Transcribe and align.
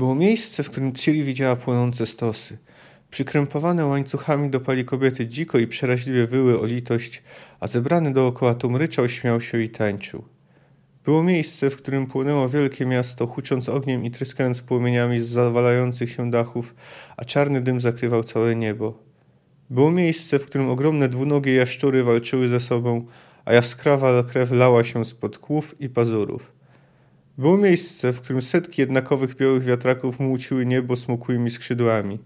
Było 0.00 0.14
miejsce, 0.14 0.62
w 0.62 0.70
którym 0.70 0.92
Ciri 0.92 1.22
widziała 1.24 1.56
płonące 1.56 2.06
stosy. 2.06 2.58
Przykrępowane 3.10 3.86
łańcuchami 3.86 4.50
do 4.50 4.60
pali 4.60 4.84
kobiety 4.84 5.26
dziko 5.26 5.58
i 5.58 5.66
przeraźliwie 5.66 6.26
wyły 6.26 6.60
o 6.60 6.66
litość, 6.66 7.22
a 7.60 7.66
zebrany 7.66 8.12
dookoła 8.12 8.54
tłum 8.54 8.76
ryczał, 8.76 9.08
śmiał 9.08 9.40
się 9.40 9.62
i 9.62 9.68
tańczył. 9.68 10.24
Było 11.04 11.22
miejsce, 11.22 11.70
w 11.70 11.76
którym 11.76 12.06
płonęło 12.06 12.48
wielkie 12.48 12.86
miasto, 12.86 13.26
hucząc 13.26 13.68
ogniem 13.68 14.04
i 14.04 14.10
tryskając 14.10 14.62
płomieniami 14.62 15.20
z 15.20 15.28
zawalających 15.28 16.10
się 16.10 16.30
dachów, 16.30 16.74
a 17.16 17.24
czarny 17.24 17.60
dym 17.60 17.80
zakrywał 17.80 18.24
całe 18.24 18.56
niebo. 18.56 18.98
Było 19.70 19.92
miejsce, 19.92 20.38
w 20.38 20.46
którym 20.46 20.70
ogromne 20.70 21.08
dwunogie 21.08 21.54
jaszczury 21.54 22.04
walczyły 22.04 22.48
ze 22.48 22.60
sobą, 22.60 23.06
a 23.44 23.52
jaskrawa 23.52 24.24
krew 24.24 24.50
lała 24.50 24.84
się 24.84 25.04
spod 25.04 25.38
kłów 25.38 25.80
i 25.80 25.88
pazurów. 25.88 26.59
Było 27.40 27.58
miejsce, 27.58 28.12
w 28.12 28.20
którym 28.20 28.42
setki 28.42 28.80
jednakowych 28.80 29.36
białych 29.36 29.64
wiatraków 29.64 30.20
młóciły 30.20 30.66
niebo 30.66 30.96
smukłymi 30.96 31.50
skrzydłami. 31.50 32.18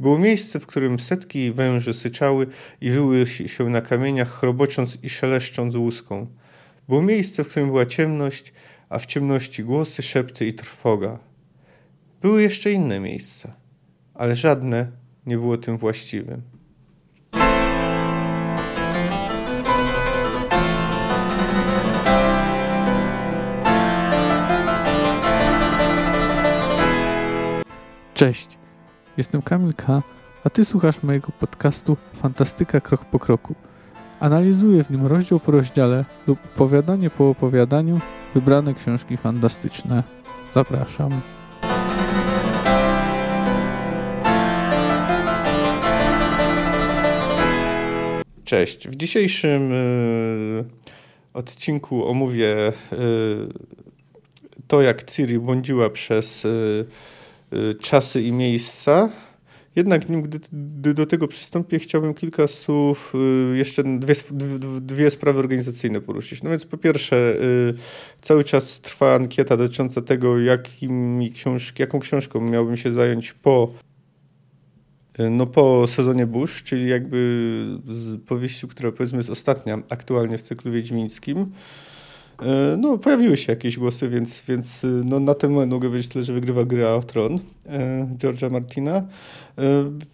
Było 0.00 0.18
miejsce, 0.18 0.60
w 0.60 0.66
którym 0.66 0.98
setki 0.98 1.52
węży 1.52 1.94
syczały 1.94 2.46
i 2.80 2.90
wyły 2.90 3.26
się 3.26 3.70
na 3.70 3.80
kamieniach, 3.80 4.30
chrobocząc 4.30 4.98
i 5.02 5.10
szeleszcząc 5.10 5.76
łuską. 5.76 6.26
Było 6.88 7.02
miejsce, 7.02 7.44
w 7.44 7.48
którym 7.48 7.68
była 7.68 7.86
ciemność, 7.86 8.52
a 8.88 8.98
w 8.98 9.06
ciemności 9.06 9.64
głosy, 9.64 10.02
szepty 10.02 10.46
i 10.46 10.54
trwoga. 10.54 11.18
Były 12.22 12.42
jeszcze 12.42 12.72
inne 12.72 13.00
miejsca, 13.00 13.56
ale 14.14 14.34
żadne 14.34 14.92
nie 15.26 15.36
było 15.36 15.58
tym 15.58 15.78
właściwym. 15.78 16.51
Cześć, 28.22 28.58
jestem 29.16 29.42
Kamil 29.42 29.74
K., 29.74 30.02
a 30.44 30.50
Ty 30.50 30.64
słuchasz 30.64 31.02
mojego 31.02 31.32
podcastu 31.40 31.96
Fantastyka 32.14 32.80
Krok 32.80 33.04
po 33.04 33.18
Kroku. 33.18 33.54
Analizuję 34.20 34.84
w 34.84 34.90
nim 34.90 35.06
rozdział 35.06 35.40
po 35.40 35.52
rozdziale 35.52 36.04
lub 36.26 36.38
opowiadanie 36.44 37.10
po 37.10 37.30
opowiadaniu 37.30 38.00
wybrane 38.34 38.74
książki 38.74 39.16
fantastyczne. 39.16 40.02
Zapraszam. 40.54 41.20
Cześć. 48.44 48.88
W 48.88 48.96
dzisiejszym 48.96 49.72
y, 49.72 50.64
odcinku 51.34 52.06
omówię 52.08 52.68
y, 52.68 52.72
to, 54.68 54.82
jak 54.82 55.10
Ciri 55.10 55.38
błądziła 55.38 55.90
przez 55.90 56.44
y, 56.44 56.86
czasy 57.80 58.22
i 58.22 58.32
miejsca. 58.32 59.10
Jednak 59.76 60.22
gdy, 60.22 60.40
gdy, 60.52 60.94
do 60.94 61.06
tego 61.06 61.28
przystąpię, 61.28 61.78
chciałbym 61.78 62.14
kilka 62.14 62.46
słów, 62.46 63.14
y, 63.52 63.56
jeszcze 63.56 63.98
dwie, 63.98 64.14
dwie 64.80 65.10
sprawy 65.10 65.38
organizacyjne 65.38 66.00
poruszyć. 66.00 66.42
No 66.42 66.50
więc 66.50 66.64
po 66.64 66.76
pierwsze, 66.76 67.36
y, 67.42 67.74
cały 68.20 68.44
czas 68.44 68.80
trwa 68.80 69.14
ankieta 69.14 69.56
dotycząca 69.56 70.02
tego, 70.02 70.40
jakimi 70.40 71.32
książki, 71.32 71.82
jaką 71.82 72.00
książką 72.00 72.40
miałbym 72.40 72.76
się 72.76 72.92
zająć 72.92 73.32
po, 73.32 73.72
no 75.30 75.46
po 75.46 75.86
sezonie 75.86 76.26
Bush, 76.26 76.62
czyli 76.62 76.88
jakby 76.88 77.18
z 77.88 78.20
powieścią, 78.26 78.68
która 78.68 78.92
powiedzmy 78.92 79.18
jest 79.18 79.30
ostatnia 79.30 79.82
aktualnie 79.90 80.38
w 80.38 80.42
cyklu 80.42 80.72
wiedźmińskim. 80.72 81.52
E, 82.46 82.76
no, 82.76 82.98
pojawiły 82.98 83.36
się 83.36 83.52
jakieś 83.52 83.78
głosy, 83.78 84.08
więc, 84.08 84.42
więc 84.48 84.84
e, 84.84 84.88
no, 84.88 85.20
na 85.20 85.34
ten 85.34 85.50
moment 85.50 85.72
mogę 85.72 85.88
powiedzieć 85.88 86.12
tyle, 86.12 86.24
że 86.24 86.32
wygrywa 86.32 86.64
gra 86.64 86.94
o 86.94 87.02
tron 87.02 87.38
e, 87.66 88.08
George'a 88.18 88.50
Martina. 88.50 89.02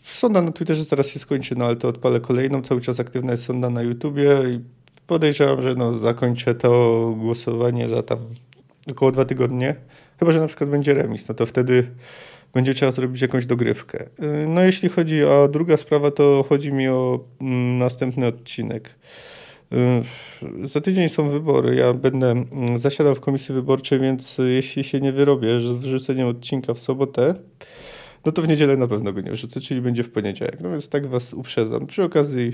Sonda 0.05 0.43
na 0.43 0.53
Twitterze 0.53 0.85
zaraz 0.85 1.09
się 1.09 1.19
skończy, 1.19 1.57
no 1.57 1.65
ale 1.65 1.77
to 1.77 1.89
odpalę 1.89 2.21
kolejną. 2.21 2.63
Cały 2.63 2.81
czas 2.81 3.01
aktywna 3.01 3.33
jest 3.33 3.45
sonda 3.45 3.71
na 3.71 3.83
YouTubie 3.83 4.31
i 4.55 4.61
podejrzewam, 5.07 5.63
że 5.63 5.75
no, 5.75 5.95
zakończę 5.95 6.55
to 6.55 7.15
głosowanie 7.19 7.89
za 7.89 8.03
tam 8.03 8.19
około 8.91 9.13
dwa 9.13 9.25
tygodnie. 9.25 9.75
Chyba, 10.19 10.33
że 10.33 10.41
na 10.41 10.47
przykład 10.47 10.71
będzie 10.71 10.95
remis, 10.95 11.29
no 11.29 11.35
to 11.35 11.47
wtedy 11.47 11.91
będzie 12.55 12.75
trzeba 12.75 12.93
zrobić 12.93 13.23
jakąś 13.23 13.47
dogrywkę. 13.47 14.07
No 14.49 14.63
jeśli 14.63 14.89
chodzi 14.89 15.25
o 15.25 15.49
druga 15.49 15.77
sprawa, 15.77 16.11
to 16.11 16.45
chodzi 16.49 16.73
mi 16.73 16.89
o 16.89 17.25
mm, 17.41 17.79
następny 17.79 18.27
odcinek. 18.27 18.91
Y, 19.73 20.69
za 20.69 20.81
tydzień 20.81 21.09
są 21.09 21.29
wybory. 21.29 21.75
Ja 21.75 21.95
będę 21.95 22.31
mm, 22.31 22.79
zasiadał 22.79 23.15
w 23.15 23.21
komisji 23.21 23.55
wyborczej, 23.55 24.01
więc 24.01 24.39
jeśli 24.39 24.85
się 24.85 25.01
nie 25.01 25.13
wyrobię 25.13 25.61
z 25.61 25.65
wrzuceniem 25.65 26.29
odcinka 26.29 26.75
w 26.75 26.79
sobotę, 26.79 27.35
no 28.25 28.33
to 28.33 28.43
w 28.43 28.49
niedzielę 28.49 28.77
na 28.77 28.89
pewno 28.89 29.13
go 29.13 29.21
nie 29.21 29.31
wrzucę, 29.31 29.61
czyli 29.61 29.81
będzie 29.81 30.03
w 30.03 30.11
poniedziałek. 30.11 30.61
No 30.61 30.71
więc 30.71 30.89
tak 30.89 31.07
was 31.07 31.35
uprzedzam. 31.35 31.87
Przy 31.87 32.03
okazji 32.03 32.53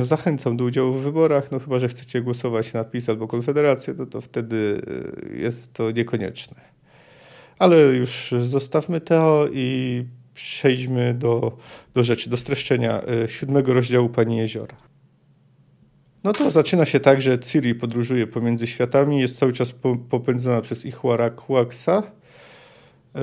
y, 0.00 0.04
zachęcam 0.04 0.56
do 0.56 0.64
udziału 0.64 0.92
w 0.92 1.02
wyborach, 1.02 1.52
no 1.52 1.58
chyba, 1.58 1.78
że 1.78 1.88
chcecie 1.88 2.22
głosować 2.22 2.72
na 2.72 2.84
PiS 2.84 3.08
albo 3.08 3.28
Konfederację, 3.28 3.94
to, 3.94 4.06
to 4.06 4.20
wtedy 4.20 4.82
y, 5.36 5.38
jest 5.38 5.72
to 5.72 5.90
niekonieczne. 5.90 6.56
Ale 7.58 7.76
już 7.76 8.34
zostawmy 8.40 9.00
to 9.00 9.48
i 9.52 10.04
przejdźmy 10.34 11.14
do, 11.14 11.56
do 11.94 12.04
rzeczy, 12.04 12.30
do 12.30 12.36
streszczenia 12.36 13.02
siódmego 13.26 13.74
rozdziału 13.74 14.08
Pani 14.08 14.36
Jeziora. 14.36 14.93
No 16.24 16.32
to 16.32 16.50
zaczyna 16.50 16.84
się 16.84 17.00
tak, 17.00 17.22
że 17.22 17.38
Ciri 17.38 17.74
podróżuje 17.74 18.26
pomiędzy 18.26 18.66
światami, 18.66 19.20
jest 19.20 19.38
cały 19.38 19.52
czas 19.52 19.74
popędzona 20.10 20.60
przez 20.60 20.86
Ichwara 20.86 21.30
Kłaksa, 21.30 22.02
e, 23.14 23.20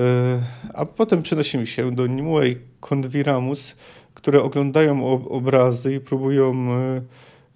a 0.74 0.86
potem 0.86 1.22
przenosimy 1.22 1.66
się 1.66 1.94
do 1.94 2.06
Nimue 2.06 2.46
i 2.46 2.56
Konwiramus, 2.80 3.76
które 4.14 4.42
oglądają 4.42 5.04
obrazy 5.28 5.94
i 5.94 6.00
próbują, 6.00 6.72
e, 6.72 7.02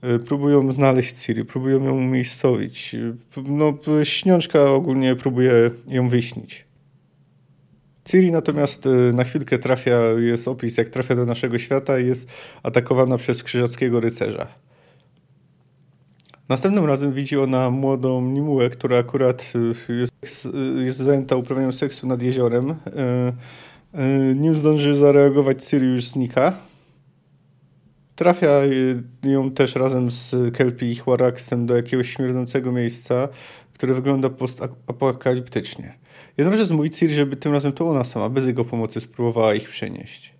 e, 0.03 0.19
próbują 0.19 0.73
znaleźć 0.73 1.15
Ciri, 1.15 1.45
próbują 1.45 1.85
ją 1.85 1.93
umiejscowić. 1.93 2.97
No, 3.47 3.79
śniączka 4.05 4.65
ogólnie 4.65 5.17
próbuje 5.17 5.71
ją 5.89 6.09
wyśnić. 6.09 6.67
Ciri 8.05 8.31
natomiast 8.31 8.89
na 9.12 9.25
chwilkę 9.25 9.59
trafia, 9.59 10.01
jest 10.19 10.49
opis 10.49 10.77
jak 10.77 10.89
trafia 10.89 11.15
do 11.15 11.27
naszego 11.27 11.59
świata 11.59 11.99
i 11.99 12.06
jest 12.06 12.29
atakowana 12.62 13.19
przez 13.19 13.43
krzyżackiego 13.43 14.01
rycerza. 14.01 14.66
Następnym 16.49 16.84
razem 16.84 17.12
widzi 17.12 17.39
ona 17.39 17.71
młodą 17.71 18.21
Nimułę, 18.21 18.71
która 18.71 18.99
akurat 18.99 19.53
y, 19.89 19.95
jest, 19.95 20.47
y, 20.47 20.84
jest 20.84 20.99
zajęta 20.99 21.37
uprawianiem 21.37 21.73
seksu 21.73 22.07
nad 22.07 22.23
jeziorem. 22.23 22.71
Y, 22.71 22.75
nim 24.34 24.56
zdąży 24.56 24.95
zareagować, 24.95 25.65
Sirius 25.65 26.05
znika. 26.05 26.53
Trafia 28.17 28.61
ją 29.23 29.51
też 29.51 29.75
razem 29.75 30.11
z 30.11 30.35
Kelpi 30.55 30.87
i 30.87 30.95
Chwaraxem 30.95 31.67
do 31.67 31.77
jakiegoś 31.77 32.11
śmierdzącego 32.11 32.73
miejsca, 32.73 33.29
które 33.73 33.95
wygląda 33.95 34.31
postapokaliptycznie. 34.31 35.95
Jednocześnie 36.37 36.77
mówi 36.77 36.91
Ciri, 36.91 37.15
żeby 37.15 37.37
tym 37.37 37.53
razem 37.53 37.73
to 37.73 37.91
ona 37.91 38.05
sama, 38.05 38.29
bez 38.29 38.47
jego 38.47 38.65
pomocy, 38.65 39.01
spróbowała 39.01 39.55
ich 39.55 39.69
przenieść. 39.69 40.36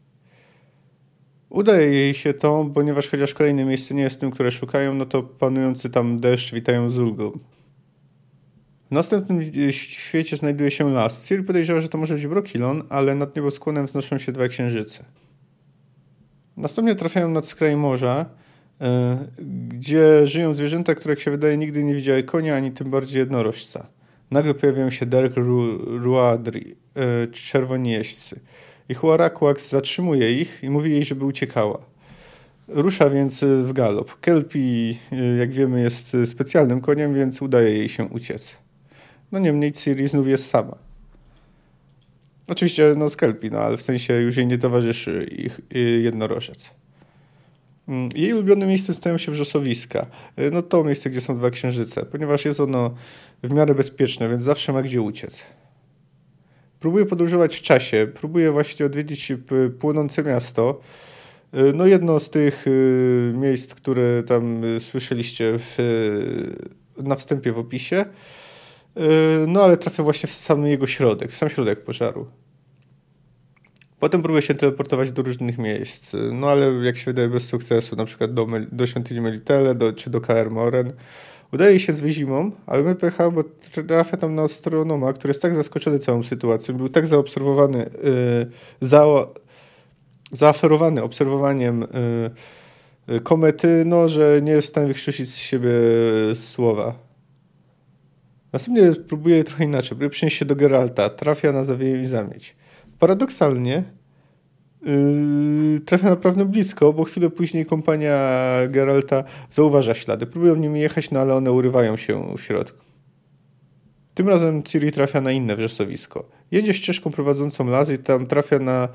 Udaje 1.49 1.93
jej 1.93 2.15
się 2.15 2.35
to, 2.35 2.71
ponieważ 2.75 3.09
chociaż 3.09 3.35
kolejne 3.35 3.65
miejsce 3.65 3.95
nie 3.95 4.03
jest 4.03 4.21
tym, 4.21 4.31
które 4.31 4.51
szukają, 4.51 4.95
no 4.95 5.07
to 5.07 5.23
panujący 5.23 5.91
tam 5.91 6.21
deszcz 6.21 6.55
witają 6.55 6.91
z 6.91 6.99
ulgą. 6.99 7.39
W 8.89 8.91
następnym 8.91 9.41
świecie 9.71 10.37
znajduje 10.37 10.71
się 10.71 10.91
las. 10.91 11.29
Ciri 11.29 11.43
podejrzewa, 11.43 11.81
że 11.81 11.89
to 11.89 11.99
może 11.99 12.15
być 12.15 12.27
Brokilon, 12.27 12.83
ale 12.89 13.15
nad 13.15 13.37
nieboskłonem 13.37 13.87
wznoszą 13.87 14.19
się 14.19 14.33
dwa 14.33 14.49
księżyce. 14.49 15.05
Następnie 16.57 16.95
trafiają 16.95 17.31
nad 17.31 17.47
skraj 17.47 17.77
morza, 17.77 18.27
yy, 18.81 18.87
gdzie 19.69 20.27
żyją 20.27 20.55
zwierzęta, 20.55 20.95
które 20.95 21.13
jak 21.13 21.21
się 21.21 21.31
wydaje 21.31 21.57
nigdy 21.57 21.85
nie 21.85 21.95
widziały 21.95 22.23
konia, 22.23 22.57
ani 22.57 22.73
tym 22.73 22.91
bardziej 22.91 23.19
jednorożca. 23.19 23.87
Nagle 24.31 24.55
pojawiają 24.55 24.91
się 24.91 25.07
Derek 25.07 25.33
Ruadri, 25.87 26.77
yy, 26.95 27.29
czerwoni 27.33 27.91
jeźdźcy. 27.91 28.41
I 28.89 28.95
Huarakłaks 28.95 29.71
zatrzymuje 29.71 30.41
ich 30.41 30.63
i 30.63 30.71
mówi 30.71 30.91
jej, 30.91 31.05
żeby 31.05 31.25
uciekała. 31.25 31.79
Rusza 32.69 33.11
więc 33.11 33.45
w 33.45 33.73
galop. 33.73 34.21
Kelpi, 34.21 34.99
jak 35.39 35.53
wiemy, 35.53 35.81
jest 35.81 36.17
specjalnym 36.25 36.81
koniem, 36.81 37.15
więc 37.15 37.43
udaje 37.43 37.79
jej 37.79 37.89
się 37.89 38.05
uciec. 38.05 38.59
No 39.33 39.39
niemniej 39.39 39.73
Ciri 39.73 40.09
znów 40.09 40.29
jest 40.29 40.51
sama. 40.51 40.77
Oczywiście 42.47 42.95
no 42.97 43.09
z 43.09 43.17
Kelpi, 43.17 43.51
no 43.51 43.59
ale 43.59 43.77
w 43.77 43.83
sensie 43.83 44.15
już 44.15 44.37
jej 44.37 44.47
nie 44.47 44.59
towarzyszy 44.59 45.29
ich 45.39 45.61
jednorożec. 46.03 46.71
Mm, 47.89 48.09
jej 48.15 48.33
ulubionym 48.33 48.69
miejscem 48.69 48.95
stają 48.95 49.19
się 49.19 49.33
wrzosowiska. 49.33 50.07
No 50.53 50.63
to 50.63 50.85
miejsce, 50.85 51.11
gdzie 51.11 51.21
są 51.21 51.37
dwa 51.37 51.51
księżyce, 51.51 52.07
ponieważ 52.07 52.45
jest 52.45 52.61
ono 52.61 52.95
w 53.43 53.53
miarę 53.53 53.75
bezpieczne, 53.75 54.29
więc 54.29 54.43
zawsze 54.43 54.73
ma 54.73 54.83
gdzie 54.83 55.03
uciec. 55.03 55.43
Próbuję 56.81 57.07
podróżować 57.07 57.57
w 57.57 57.63
czasie, 57.63 58.09
próbuję 58.15 58.51
właśnie 58.51 58.87
odwiedzić 58.87 59.33
płonące 59.79 60.23
miasto. 60.23 60.81
Y, 61.55 61.73
no 61.75 61.87
jedno 61.87 62.21
z 62.21 62.31
tych 62.31 62.67
y, 62.67 63.33
miejsc, 63.37 63.75
które 63.75 64.23
tam 64.23 64.65
y, 64.65 64.81
słyszeliście 64.81 65.59
w, 65.59 65.77
na 66.97 67.15
wstępie 67.15 67.53
w 67.53 67.59
opisie. 67.59 68.05
no 69.47 69.63
ale 69.65 69.77
trafia 69.77 70.03
właśnie 70.03 70.27
w 70.27 70.33
sam 70.33 70.67
jego 70.67 70.87
środek, 70.87 71.33
w 71.33 71.37
sam 71.37 71.51
środek 71.51 71.85
pożaru. 71.85 72.27
Potem 74.01 74.23
próbuje 74.23 74.43
się 74.43 74.55
teleportować 74.55 75.13
do 75.13 75.23
różnych 75.23 75.59
miejsc, 75.59 76.17
no 76.33 76.51
ale 76.51 76.73
jak 76.73 76.97
się 76.97 77.05
wydaje 77.05 77.29
bez 77.29 77.47
sukcesu, 77.47 77.97
na 77.97 78.05
przykład 78.05 78.35
do, 78.35 78.47
do 78.73 78.87
świątyni 78.87 79.21
Melitele 79.21 79.75
do, 79.75 79.93
czy 79.93 80.11
do 80.11 80.21
KR 80.21 80.51
Moren. 80.51 80.93
Udaje 81.53 81.81
się 81.81 81.93
z 81.93 82.01
Wyzimą, 82.01 82.51
ale 82.67 82.83
my 82.83 82.95
PH, 82.95 83.31
bo 83.31 83.45
trafia 83.89 84.17
tam 84.17 84.35
na 84.35 84.43
astronoma, 84.43 85.13
który 85.13 85.31
jest 85.31 85.43
tak 85.43 85.55
zaskoczony 85.55 85.99
całą 85.99 86.23
sytuacją, 86.23 86.77
był 86.77 86.89
tak 86.89 87.07
zaobserwowany, 87.07 87.79
yy, 87.79 88.51
za, 88.81 89.07
zaaferowany 90.31 91.03
obserwowaniem 91.03 91.87
yy, 93.09 93.21
komety, 93.21 93.83
no, 93.87 94.09
że 94.09 94.41
nie 94.43 94.53
jest 94.53 94.67
w 94.67 94.71
stanie 94.71 94.87
wykrztusić 94.89 95.31
z 95.31 95.37
siebie 95.37 95.71
słowa. 96.35 96.95
Następnie 98.53 98.93
próbuje 98.93 99.45
trochę 99.45 99.65
inaczej, 99.65 99.89
próbuje 99.89 100.11
przynieść 100.11 100.37
się 100.37 100.45
do 100.45 100.57
Geralta, 100.57 101.11
trafia 101.11 101.53
na 101.53 101.65
zawieję 101.65 102.03
i 102.03 102.07
zamieć 102.07 102.57
paradoksalnie 103.07 103.85
yy, 104.83 105.81
trafia 105.81 106.11
naprawdę 106.11 106.45
blisko, 106.45 106.93
bo 106.93 107.05
chwilę 107.05 107.31
później 107.31 107.67
kompania 107.67 108.19
Geralta 108.69 109.25
zauważa 109.51 109.95
ślady. 109.95 110.27
Próbują 110.27 110.57
nimi 110.57 110.81
jechać, 110.81 111.11
no 111.11 111.21
ale 111.21 111.35
one 111.35 111.53
urywają 111.53 111.97
się 111.97 112.35
w 112.37 112.41
środku. 112.41 112.85
Tym 114.15 114.29
razem 114.29 114.63
Ciri 114.63 114.93
trafia 114.93 115.21
na 115.21 115.33
inne 115.33 115.57
wrzesowisko. 115.57 116.29
Jedzie 116.51 116.75
ścieżką 116.75 117.11
prowadzącą 117.11 117.67
las 117.67 117.91
i 117.91 117.99
tam 117.99 118.27
trafia 118.27 118.59
na 118.59 118.89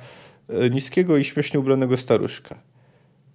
e, 0.49 0.69
niskiego 0.69 1.17
i 1.17 1.23
śmiesznie 1.23 1.59
ubranego 1.59 1.97
staruszka. 1.97 2.55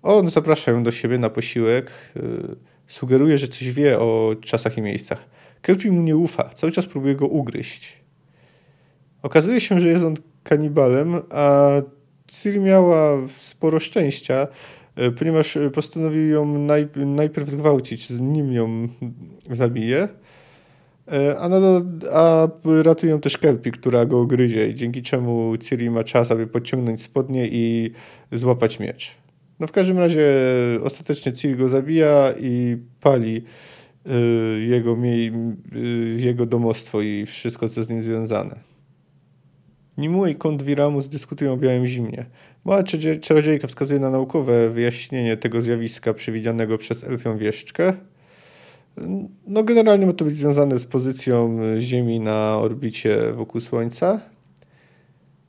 On 0.02 0.28
zaprasza 0.28 0.70
ją 0.70 0.82
do 0.82 0.92
siebie 0.92 1.18
na 1.18 1.30
posiłek, 1.30 1.90
yy, 2.16 2.56
sugeruje, 2.86 3.38
że 3.38 3.48
coś 3.48 3.72
wie 3.72 3.98
o 3.98 4.36
czasach 4.40 4.78
i 4.78 4.82
miejscach. 4.82 5.24
Kelpi 5.62 5.90
mu 5.90 6.02
nie 6.02 6.16
ufa, 6.16 6.48
cały 6.54 6.72
czas 6.72 6.86
próbuje 6.86 7.14
go 7.14 7.26
ugryźć. 7.26 8.06
Okazuje 9.22 9.60
się, 9.60 9.80
że 9.80 9.88
jest 9.88 10.04
on 10.04 10.14
kanibalem, 10.48 11.14
a 11.30 11.70
Ciri 12.26 12.60
miała 12.60 13.18
sporo 13.38 13.78
szczęścia, 13.78 14.48
e, 14.96 15.10
ponieważ 15.10 15.58
postanowił 15.74 16.28
ją 16.28 16.66
najpierw 16.96 17.50
zgwałcić, 17.50 18.10
nim 18.10 18.52
ją 18.52 18.88
zabije, 19.50 20.08
e, 21.12 21.38
a, 21.38 21.48
nadal, 21.48 21.84
a 22.12 22.48
ratują 22.82 23.20
też 23.20 23.38
Kelpi, 23.38 23.70
która 23.70 24.06
go 24.06 24.26
gryzie, 24.26 24.74
dzięki 24.74 25.02
czemu 25.02 25.56
Ciri 25.56 25.90
ma 25.90 26.04
czas, 26.04 26.30
aby 26.30 26.46
podciągnąć 26.46 27.02
spodnie 27.02 27.48
i 27.48 27.90
złapać 28.32 28.80
miecz. 28.80 29.16
No 29.60 29.66
w 29.66 29.72
każdym 29.72 29.98
razie 29.98 30.30
ostatecznie 30.82 31.32
Ciri 31.32 31.56
go 31.56 31.68
zabija 31.68 32.32
i 32.40 32.76
pali 33.00 33.42
e, 34.06 34.10
jego, 34.60 34.96
jego 36.16 36.46
domostwo 36.46 37.02
i 37.02 37.26
wszystko, 37.26 37.68
co 37.68 37.82
z 37.82 37.90
nim 37.90 38.02
związane. 38.02 38.75
Nimue 39.98 40.30
i 40.30 40.34
kont 40.34 40.62
Viramus 40.62 41.08
dyskutują 41.08 41.52
o 41.52 41.56
białym 41.56 41.86
zimnie. 41.86 42.26
Mała 42.64 42.82
czarodziejka 43.20 43.68
wskazuje 43.68 44.00
na 44.00 44.10
naukowe 44.10 44.70
wyjaśnienie 44.70 45.36
tego 45.36 45.60
zjawiska 45.60 46.14
przewidzianego 46.14 46.78
przez 46.78 47.04
elfią 47.04 47.38
wieszczkę. 47.38 47.94
No 49.46 49.62
generalnie 49.64 50.06
ma 50.06 50.12
to 50.12 50.24
być 50.24 50.34
związane 50.34 50.78
z 50.78 50.86
pozycją 50.86 51.58
Ziemi 51.80 52.20
na 52.20 52.58
orbicie 52.58 53.32
wokół 53.32 53.60
Słońca. 53.60 54.20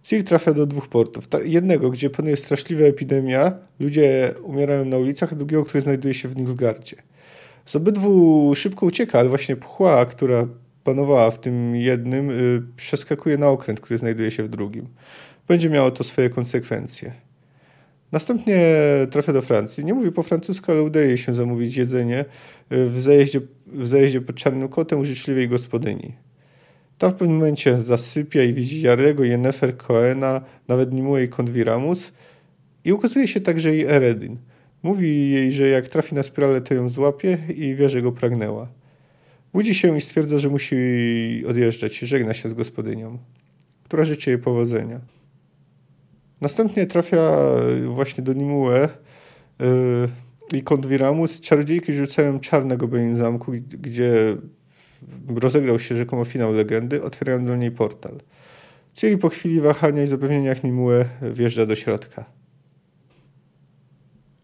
Cir 0.04 0.24
trafia 0.24 0.54
do 0.54 0.66
dwóch 0.66 0.88
portów. 0.88 1.24
Jednego, 1.44 1.90
gdzie 1.90 2.10
panuje 2.10 2.38
straszliwa 2.38 2.86
epidemia, 2.86 3.54
ludzie 3.80 4.34
umierają 4.44 4.86
na 4.86 4.98
ulicach, 4.98 5.34
a 5.34 5.36
drugiego, 5.36 5.66
który 5.66 5.82
znajduje 5.82 6.14
się 6.14 6.28
w 6.28 6.38
Nilfgardzie. 6.38 6.96
Z 7.66 7.76
obydwu 7.76 8.52
szybko 8.56 8.86
ucieka, 8.86 9.20
ale 9.20 9.30
właśnie 9.30 9.56
pchła, 9.56 10.06
która 10.06 10.48
panowała 10.88 11.32
w 11.32 11.40
tym 11.40 11.76
jednym, 11.76 12.30
y, 12.30 12.62
przeskakuje 12.76 13.38
na 13.38 13.48
okręt, 13.48 13.82
który 13.82 13.98
znajduje 13.98 14.32
się 14.32 14.44
w 14.44 14.50
drugim. 14.50 14.88
Będzie 15.48 15.70
miało 15.70 15.92
to 15.92 16.04
swoje 16.04 16.30
konsekwencje. 16.30 17.14
Następnie 18.12 18.60
trafia 19.12 19.34
do 19.34 19.42
Francji. 19.42 19.86
Nie 19.86 19.94
mówi 19.94 20.12
po 20.12 20.24
francusku, 20.24 20.72
ale 20.72 20.82
udaje 20.84 21.18
się 21.18 21.34
zamówić 21.34 21.78
jedzenie 21.78 22.26
y, 22.72 22.90
w 22.90 23.00
zajeździe, 23.00 23.42
w 23.68 23.88
zajeździe 23.88 24.22
pod 24.22 24.36
Czarnym 24.36 24.70
Kotem 24.70 25.00
u 25.00 25.06
życzliwej 25.06 25.48
gospodyni. 25.50 26.14
Tam 26.98 27.12
w 27.12 27.16
pewnym 27.16 27.38
momencie 27.38 27.78
zasypia 27.78 28.44
i 28.44 28.54
widzi 28.54 28.82
Jarego, 28.82 29.24
Yennefer, 29.24 29.78
Coena, 29.78 30.42
nawet 30.68 30.94
Nimue 30.94 31.18
i 31.24 31.28
Konwiramus 31.28 32.14
i 32.86 32.94
ukazuje 32.94 33.28
się 33.28 33.42
także 33.42 33.76
jej 33.76 33.86
Eredin. 33.86 34.38
Mówi 34.84 35.32
jej, 35.32 35.52
że 35.52 35.68
jak 35.68 35.88
trafi 35.88 36.16
na 36.16 36.24
spiralę, 36.24 36.62
to 36.62 36.74
ją 36.74 36.90
złapie 36.90 37.38
i 37.56 37.76
wie, 37.76 37.90
że 37.90 38.02
go 38.02 38.12
pragnęła. 38.12 38.77
Budzi 39.58 39.76
się 39.76 39.98
i 39.98 40.02
stwierdza, 40.02 40.40
że 40.40 40.50
musi 40.50 40.76
odjeżdżać. 41.48 42.00
Żegna 42.00 42.34
się 42.34 42.50
z 42.50 42.54
gospodynią, 42.54 43.18
która 43.84 44.04
życzy 44.04 44.30
jej 44.30 44.40
powodzenia. 44.40 45.02
Następnie 46.42 46.86
trafia 46.86 47.38
właśnie 47.88 48.24
do 48.24 48.34
Nimue 48.34 48.90
yy, 49.60 49.68
i 50.54 50.64
Kondwiramus. 50.64 51.42
Czarodziejki 51.42 51.94
rzucają 51.94 52.40
czarnego 52.40 52.88
Benin 52.88 53.16
zamku, 53.16 53.52
gdzie 53.70 54.38
rozegrał 55.36 55.80
się 55.80 55.96
rzekomo 55.96 56.26
finał 56.26 56.54
legendy, 56.54 57.04
otwierają 57.04 57.46
do 57.46 57.56
niej 57.56 57.72
portal. 57.72 58.18
Ciri 58.94 59.18
po 59.18 59.30
chwili 59.30 59.62
wahania 59.62 60.04
i 60.04 60.08
zapewnieniach 60.08 60.64
Nimue 60.64 61.06
wjeżdża 61.34 61.66
do 61.66 61.76
środka. 61.76 62.26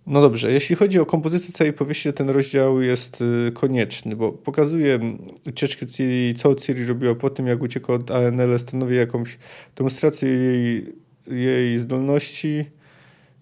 No 0.08 0.22
dobrze, 0.22 0.52
jeśli 0.52 0.76
chodzi 0.76 1.00
o 1.00 1.06
kompozycję 1.06 1.54
całej 1.54 1.74
powieści, 1.74 2.10
to 2.10 2.14
ten 2.14 2.30
rozdział 2.30 2.82
jest 2.82 3.22
y, 3.22 3.52
konieczny, 3.54 4.16
bo 4.16 4.32
pokazuje 4.32 5.00
ucieczkę 5.48 5.88
Ciri, 5.88 6.34
co 6.36 6.56
Ciri 6.56 6.86
robiła 6.86 7.16
po 7.16 7.30
tym, 7.30 7.48
jak 7.48 7.62
uciekła 7.62 7.96
od 7.96 8.12
ANL, 8.12 8.60
stanowi 8.60 8.96
jakąś 8.96 9.38
demonstrację 9.76 10.30
jej, 10.30 10.94
jej 11.28 11.80
zdolności, 11.80 12.66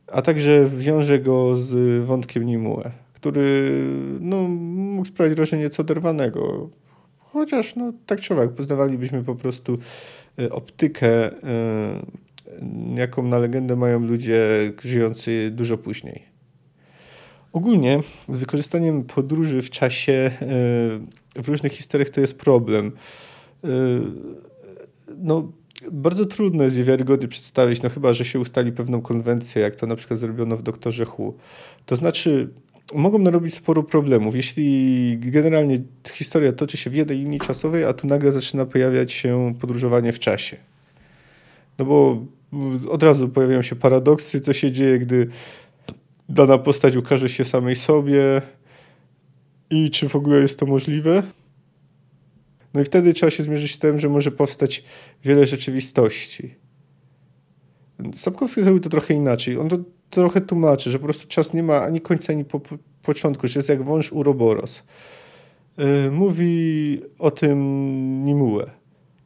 a 0.07 0.21
także 0.21 0.69
wiąże 0.77 1.19
go 1.19 1.55
z 1.55 2.03
wątkiem 2.05 2.45
Nimue, 2.45 2.91
który 3.13 3.71
no, 4.19 4.37
mógł 4.47 5.05
sprawić 5.05 5.35
wrażenie 5.35 5.69
co 5.69 5.83
derwanego. 5.83 6.69
Chociaż 7.17 7.75
no, 7.75 7.93
tak 8.05 8.19
czy 8.19 8.33
owak, 8.33 8.53
poznawalibyśmy 8.53 9.23
po 9.23 9.35
prostu 9.35 9.77
y, 10.39 10.51
optykę, 10.51 11.31
y, 11.31 11.35
jaką 12.95 13.23
na 13.23 13.37
legendę 13.37 13.75
mają 13.75 13.99
ludzie 13.99 14.73
żyjący 14.83 15.51
dużo 15.53 15.77
później. 15.77 16.30
Ogólnie 17.53 17.99
z 18.29 18.37
wykorzystaniem 18.37 19.03
podróży 19.03 19.61
w 19.61 19.69
czasie 19.69 20.13
e, 20.13 21.41
w 21.43 21.47
różnych 21.47 21.71
historiach 21.71 22.09
to 22.09 22.21
jest 22.21 22.37
problem. 22.37 22.91
E, 23.63 23.67
no, 25.17 25.51
bardzo 25.91 26.25
trudno 26.25 26.63
jest 26.63 26.77
je 26.77 26.83
wiarygodnie 26.83 27.27
przedstawić, 27.27 27.81
no 27.81 27.89
chyba, 27.89 28.13
że 28.13 28.25
się 28.25 28.39
ustali 28.39 28.71
pewną 28.71 29.01
konwencję, 29.01 29.61
jak 29.61 29.75
to 29.75 29.87
na 29.87 29.95
przykład 29.95 30.19
zrobiono 30.19 30.57
w 30.57 30.63
Doktorze 30.63 31.05
Hu. 31.05 31.33
To 31.85 31.95
znaczy, 31.95 32.49
mogą 32.93 33.19
narobić 33.19 33.53
sporo 33.53 33.83
problemów. 33.83 34.35
Jeśli 34.35 35.17
generalnie 35.19 35.81
historia 36.11 36.51
toczy 36.51 36.77
się 36.77 36.89
w 36.89 36.95
jednej 36.95 37.17
linii 37.17 37.39
czasowej, 37.39 37.85
a 37.85 37.93
tu 37.93 38.07
nagle 38.07 38.31
zaczyna 38.31 38.65
pojawiać 38.65 39.11
się 39.11 39.53
podróżowanie 39.59 40.11
w 40.11 40.19
czasie. 40.19 40.57
No 41.79 41.85
bo 41.85 42.25
od 42.89 43.03
razu 43.03 43.29
pojawiają 43.29 43.61
się 43.61 43.75
paradoksy, 43.75 44.41
co 44.41 44.53
się 44.53 44.71
dzieje, 44.71 44.99
gdy 44.99 45.27
dana 46.31 46.57
postać 46.57 46.95
ukaże 46.95 47.29
się 47.29 47.45
samej 47.45 47.75
sobie 47.75 48.41
i 49.69 49.91
czy 49.91 50.09
w 50.09 50.15
ogóle 50.15 50.39
jest 50.39 50.59
to 50.59 50.65
możliwe. 50.65 51.23
No 52.73 52.81
i 52.81 52.83
wtedy 52.83 53.13
trzeba 53.13 53.29
się 53.29 53.43
zmierzyć 53.43 53.75
z 53.75 53.79
tym, 53.79 53.99
że 53.99 54.09
może 54.09 54.31
powstać 54.31 54.83
wiele 55.23 55.45
rzeczywistości. 55.45 56.55
Sapkowski 58.13 58.63
zrobił 58.63 58.81
to 58.81 58.89
trochę 58.89 59.13
inaczej. 59.13 59.57
On 59.57 59.69
to 59.69 59.77
trochę 60.09 60.41
tłumaczy, 60.41 60.91
że 60.91 60.99
po 60.99 61.05
prostu 61.05 61.27
czas 61.27 61.53
nie 61.53 61.63
ma 61.63 61.81
ani 61.81 62.01
końca, 62.01 62.33
ani 62.33 62.45
po, 62.45 62.59
po 62.59 62.77
początku, 63.01 63.47
że 63.47 63.59
jest 63.59 63.69
jak 63.69 63.83
wąż 63.83 64.11
Uroboros. 64.11 64.83
Yy, 65.77 66.11
mówi 66.11 67.01
o 67.19 67.31
tym 67.31 67.59
Nimue. 68.25 68.65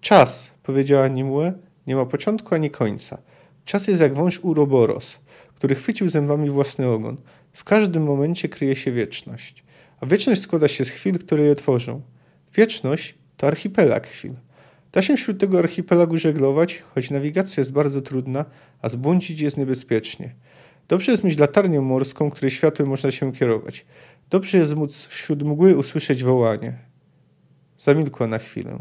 Czas, 0.01 0.51
powiedziała 0.63 1.07
Nimue, 1.07 1.51
nie 1.87 1.95
ma 1.95 2.05
początku 2.05 2.55
ani 2.55 2.69
końca. 2.69 3.17
Czas 3.65 3.87
jest 3.87 4.01
jak 4.01 4.13
wąż 4.13 4.39
Uroboros 4.39 5.19
który 5.55 5.75
chwycił 5.75 6.09
zębami 6.09 6.49
własny 6.49 6.87
ogon. 6.87 7.17
W 7.53 7.63
każdym 7.63 8.03
momencie 8.03 8.49
kryje 8.49 8.75
się 8.75 8.91
wieczność. 8.91 9.63
A 9.99 10.05
wieczność 10.05 10.41
składa 10.41 10.67
się 10.67 10.85
z 10.85 10.89
chwil, 10.89 11.19
które 11.19 11.43
je 11.43 11.55
tworzą. 11.55 12.01
Wieczność 12.53 13.15
to 13.37 13.47
archipelag 13.47 14.07
chwil. 14.07 14.33
Da 14.91 15.01
się 15.01 15.17
wśród 15.17 15.39
tego 15.39 15.59
archipelagu 15.59 16.17
żeglować, 16.17 16.83
choć 16.95 17.11
nawigacja 17.11 17.61
jest 17.61 17.71
bardzo 17.71 18.01
trudna, 18.01 18.45
a 18.81 18.89
zbłądzić 18.89 19.39
jest 19.39 19.57
niebezpiecznie. 19.57 20.35
Dobrze 20.87 21.11
jest 21.11 21.23
mieć 21.23 21.37
latarnię 21.37 21.81
morską, 21.81 22.31
której 22.31 22.51
światłem 22.51 22.89
można 22.89 23.11
się 23.11 23.31
kierować. 23.31 23.85
Dobrze 24.29 24.57
jest 24.57 24.75
móc 24.75 25.07
wśród 25.07 25.43
mgły 25.43 25.77
usłyszeć 25.77 26.23
wołanie. 26.23 26.77
Zamilkła 27.77 28.27
na 28.27 28.37
chwilę. 28.37 28.79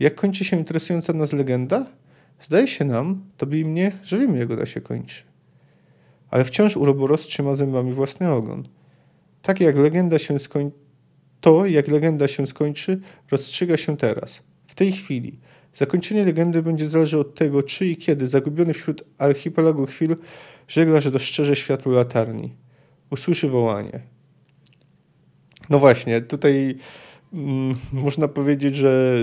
Jak 0.00 0.14
kończy 0.14 0.44
się 0.44 0.56
interesująca 0.56 1.12
nas 1.12 1.32
legenda? 1.32 1.86
Zdaje 2.40 2.68
się 2.68 2.84
nam, 2.84 3.24
tobie 3.36 3.60
i 3.60 3.64
mnie, 3.64 3.92
że 4.02 4.18
wiemy, 4.18 4.38
jak 4.38 4.50
ona 4.50 4.66
się 4.66 4.80
kończy 4.80 5.31
ale 6.32 6.44
wciąż 6.44 6.76
Uroboros 6.76 7.26
trzyma 7.26 7.54
zębami 7.54 7.92
własny 7.92 8.30
ogon. 8.30 8.68
Tak 9.42 9.60
jak 9.60 9.76
legenda 9.76 10.18
się 10.18 10.38
skończy 10.38 10.76
To, 11.40 11.66
jak 11.66 11.88
legenda 11.88 12.28
się 12.28 12.46
skończy, 12.46 13.00
rozstrzyga 13.30 13.76
się 13.76 13.96
teraz, 13.96 14.42
w 14.66 14.74
tej 14.74 14.92
chwili. 14.92 15.38
Zakończenie 15.74 16.24
legendy 16.24 16.62
będzie 16.62 16.88
zależeć 16.88 17.14
od 17.14 17.34
tego, 17.34 17.62
czy 17.62 17.86
i 17.86 17.96
kiedy 17.96 18.28
zagubiony 18.28 18.74
wśród 18.74 19.04
archipelagu 19.18 19.86
chwil 19.86 20.16
żeglarz 20.68 21.10
dostrzeże 21.10 21.56
światło 21.56 21.92
latarni. 21.92 22.54
Usłyszy 23.10 23.48
wołanie. 23.48 24.00
No 25.70 25.78
właśnie, 25.78 26.20
tutaj 26.20 26.76
mm, 27.32 27.74
można 27.92 28.28
powiedzieć, 28.28 28.76
że 28.76 29.16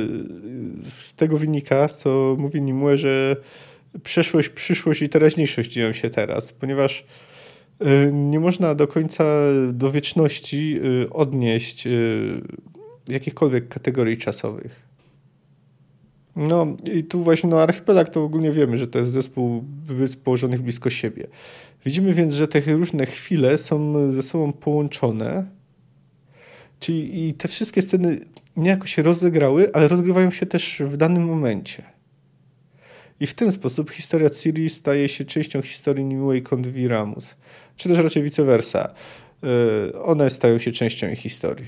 z 1.02 1.14
tego 1.14 1.38
wynika, 1.38 1.88
co 1.88 2.36
mówi 2.40 2.62
Nimue, 2.62 2.98
że 2.98 3.36
przeszłość, 4.04 4.50
przyszłość 4.50 5.02
i 5.02 5.10
teraźniejszość 5.10 5.72
dzieją 5.72 5.94
się 5.94 6.10
teraz, 6.10 6.54
ponieważ 6.54 7.06
y, 7.82 8.14
nie 8.14 8.40
można 8.40 8.76
do 8.76 8.88
końca 8.88 9.24
do 9.74 9.92
wieczności 9.92 10.80
y, 11.04 11.10
odnieść 11.10 11.88
y, 11.88 12.42
jakichkolwiek 13.08 13.68
kategorii 13.68 14.18
czasowych. 14.18 14.90
No 16.36 16.68
i 16.94 17.04
tu 17.04 17.24
właśnie 17.24 17.50
no, 17.50 17.62
archipelag 17.62 18.10
to 18.10 18.24
ogólnie 18.24 18.52
wiemy, 18.52 18.78
że 18.78 18.88
to 18.88 19.00
jest 19.00 19.12
zespół 19.12 19.64
wysp 19.86 20.20
położonych 20.20 20.62
blisko 20.62 20.90
siebie. 20.90 21.28
Widzimy 21.86 22.14
więc, 22.14 22.34
że 22.34 22.48
te 22.48 22.60
różne 22.60 23.06
chwile 23.06 23.58
są 23.58 24.12
ze 24.12 24.22
sobą 24.22 24.54
połączone. 24.54 25.46
Czyli 26.80 27.28
i 27.28 27.34
te 27.34 27.48
wszystkie 27.48 27.82
sceny 27.82 28.20
niejako 28.58 28.88
się 28.88 29.02
rozegrały, 29.02 29.74
ale 29.74 29.88
rozgrywają 29.88 30.32
się 30.32 30.46
też 30.46 30.82
w 30.86 30.98
danym 30.98 31.24
momencie. 31.24 31.99
I 33.20 33.28
w 33.28 33.34
ten 33.34 33.52
sposób 33.52 33.92
historia 33.92 34.30
Ciri 34.30 34.70
staje 34.70 35.10
się 35.10 35.24
częścią 35.24 35.62
historii 35.62 36.06
Nimue 36.06 36.34
i 36.34 36.42
Kondwi 36.42 36.88
Ramus. 36.88 37.36
Czy 37.76 37.90
też 37.90 37.98
raczej 37.98 38.24
vice 38.24 38.44
versa. 38.44 38.94
E, 39.94 40.02
one 40.04 40.30
stają 40.30 40.60
się 40.60 40.72
częścią 40.72 41.10
ich 41.10 41.20
historii. 41.20 41.68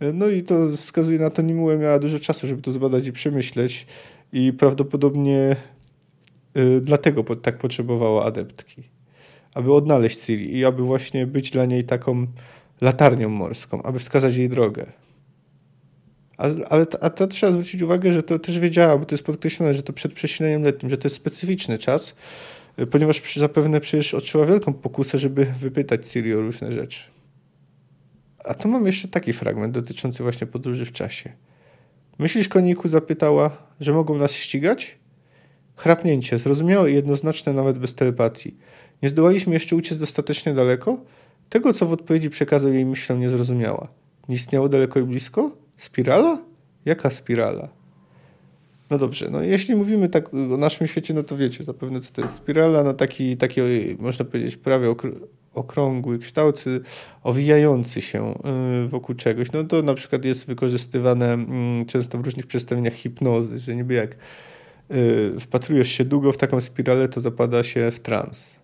E, 0.00 0.12
no 0.12 0.28
i 0.28 0.42
to 0.42 0.68
wskazuje 0.68 1.18
na 1.18 1.30
to, 1.30 1.42
Nimue 1.42 1.76
miała 1.78 1.98
dużo 1.98 2.18
czasu, 2.18 2.46
żeby 2.46 2.62
to 2.62 2.72
zbadać 2.72 3.06
i 3.06 3.12
przemyśleć 3.12 3.86
i 4.32 4.52
prawdopodobnie 4.52 5.56
e, 6.54 6.80
dlatego 6.80 7.36
tak 7.36 7.58
potrzebowała 7.58 8.24
adeptki. 8.24 8.82
Aby 9.54 9.72
odnaleźć 9.72 10.18
Ciri 10.18 10.56
i 10.56 10.64
aby 10.64 10.82
właśnie 10.82 11.26
być 11.26 11.50
dla 11.50 11.64
niej 11.64 11.84
taką 11.84 12.26
latarnią 12.80 13.28
morską, 13.28 13.82
aby 13.82 13.98
wskazać 13.98 14.36
jej 14.36 14.48
drogę. 14.48 14.86
Ale, 16.40 16.86
a 17.00 17.10
to 17.10 17.26
trzeba 17.26 17.52
zwrócić 17.52 17.82
uwagę, 17.82 18.12
że 18.12 18.22
to 18.22 18.38
też 18.38 18.58
wiedziała, 18.58 18.98
bo 18.98 19.04
to 19.04 19.14
jest 19.14 19.24
podkreślone, 19.24 19.74
że 19.74 19.82
to 19.82 19.92
przed 19.92 20.12
przesileniem 20.12 20.62
letnim, 20.62 20.90
że 20.90 20.98
to 20.98 21.06
jest 21.06 21.16
specyficzny 21.16 21.78
czas, 21.78 22.14
y, 22.78 22.86
ponieważ 22.86 23.22
zapewne 23.36 23.80
przecież 23.80 24.14
odczuła 24.14 24.46
wielką 24.46 24.72
pokusę, 24.72 25.18
żeby 25.18 25.44
wypytać 25.44 26.06
Ciri 26.06 26.34
o 26.34 26.40
różne 26.40 26.72
rzeczy. 26.72 27.04
A 28.44 28.54
tu 28.54 28.68
mam 28.68 28.86
jeszcze 28.86 29.08
taki 29.08 29.32
fragment 29.32 29.74
dotyczący 29.74 30.22
właśnie 30.22 30.46
podróży 30.46 30.84
w 30.84 30.92
czasie. 30.92 31.32
Myślisz, 32.18 32.48
koniku, 32.48 32.88
zapytała, 32.88 33.50
że 33.80 33.92
mogą 33.92 34.18
nas 34.18 34.32
ścigać? 34.32 34.98
Chrapnięcie, 35.76 36.38
zrozumiałe 36.38 36.90
i 36.90 36.94
jednoznaczne 36.94 37.52
nawet 37.52 37.78
bez 37.78 37.94
telepatii. 37.94 38.56
Nie 39.02 39.08
zdołaliśmy 39.08 39.52
jeszcze 39.52 39.76
uciec 39.76 39.98
dostatecznie 39.98 40.54
daleko? 40.54 41.00
Tego, 41.48 41.72
co 41.72 41.86
w 41.86 41.92
odpowiedzi 41.92 42.30
przekazał 42.30 42.72
jej 42.72 42.86
myślą, 42.86 43.18
nie 43.18 43.28
zrozumiała. 43.28 43.88
Nie 44.28 44.34
istniało 44.34 44.68
daleko 44.68 45.00
i 45.00 45.02
blisko? 45.02 45.60
Spirala? 45.80 46.38
Jaka 46.84 47.10
spirala? 47.10 47.68
No 48.90 48.98
dobrze, 48.98 49.30
no 49.30 49.42
jeśli 49.42 49.74
mówimy 49.74 50.08
tak 50.08 50.34
o 50.34 50.56
naszym 50.56 50.86
świecie, 50.86 51.14
no 51.14 51.22
to 51.22 51.36
wiecie 51.36 51.64
zapewne, 51.64 52.00
co 52.00 52.12
to 52.12 52.22
jest 52.22 52.34
spirala, 52.34 52.84
no 52.84 52.94
taki, 52.94 53.36
taki 53.36 53.60
można 53.98 54.24
powiedzieć, 54.24 54.56
prawie 54.56 54.94
okrągły 55.54 56.18
kształt, 56.18 56.64
y, 56.66 56.80
owijający 57.22 58.00
się 58.00 58.34
y, 58.84 58.88
wokół 58.88 59.14
czegoś. 59.14 59.52
No 59.52 59.64
to 59.64 59.82
na 59.82 59.94
przykład 59.94 60.24
jest 60.24 60.46
wykorzystywane 60.46 61.32
mm, 61.32 61.86
często 61.86 62.18
w 62.18 62.24
różnych 62.24 62.46
przedstawieniach 62.46 62.94
hipnozy, 62.94 63.58
że 63.58 63.76
niby 63.76 63.94
jak 63.94 64.16
y, 64.90 65.40
wpatrujesz 65.40 65.88
się 65.88 66.04
długo 66.04 66.32
w 66.32 66.36
taką 66.36 66.60
spiralę, 66.60 67.08
to 67.08 67.20
zapada 67.20 67.62
się 67.62 67.90
w 67.90 68.00
trans. 68.00 68.54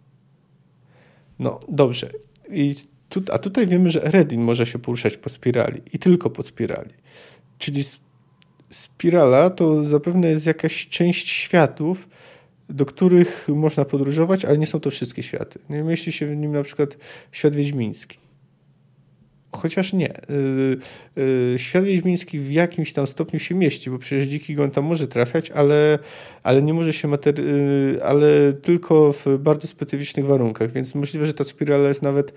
No 1.38 1.60
dobrze. 1.68 2.10
I 2.50 2.74
tu, 3.08 3.22
a 3.32 3.38
tutaj 3.38 3.66
wiemy, 3.66 3.90
że 3.90 4.04
Eredin 4.04 4.40
może 4.40 4.66
się 4.66 4.78
poruszać 4.78 5.16
po 5.16 5.28
spirali 5.28 5.82
i 5.92 5.98
tylko 5.98 6.30
po 6.30 6.42
spirali. 6.42 6.94
Czyli 7.58 7.84
spirala 8.70 9.50
to 9.50 9.84
zapewne 9.84 10.28
jest 10.28 10.46
jakaś 10.46 10.88
część 10.88 11.28
światów, 11.28 12.08
do 12.68 12.86
których 12.86 13.48
można 13.48 13.84
podróżować, 13.84 14.44
ale 14.44 14.58
nie 14.58 14.66
są 14.66 14.80
to 14.80 14.90
wszystkie 14.90 15.22
światy. 15.22 15.58
Nie 15.70 15.82
mieści 15.82 16.12
się 16.12 16.26
w 16.26 16.36
nim 16.36 16.52
na 16.52 16.62
przykład 16.62 16.96
świat 17.32 17.56
wiedźmiński. 17.56 18.18
Chociaż 19.50 19.92
nie. 19.92 20.14
Yy, 20.28 21.22
yy, 21.52 21.58
świat 21.58 21.84
wiedźmiński 21.84 22.38
w 22.38 22.52
jakimś 22.52 22.92
tam 22.92 23.06
stopniu 23.06 23.38
się 23.38 23.54
mieści, 23.54 23.90
bo 23.90 23.98
przecież 23.98 24.28
dziki 24.28 24.54
gon 24.54 24.70
tam 24.70 24.84
może 24.84 25.08
trafiać, 25.08 25.50
ale, 25.50 25.98
ale 26.42 26.62
nie 26.62 26.74
może 26.74 26.92
się 26.92 27.08
materi- 27.08 27.44
yy, 27.44 28.04
ale 28.04 28.52
tylko 28.52 29.12
w 29.12 29.26
bardzo 29.38 29.68
specyficznych 29.68 30.26
warunkach, 30.26 30.72
więc 30.72 30.94
możliwe, 30.94 31.26
że 31.26 31.34
ta 31.34 31.44
spirala 31.44 31.88
jest 31.88 32.02
nawet 32.02 32.32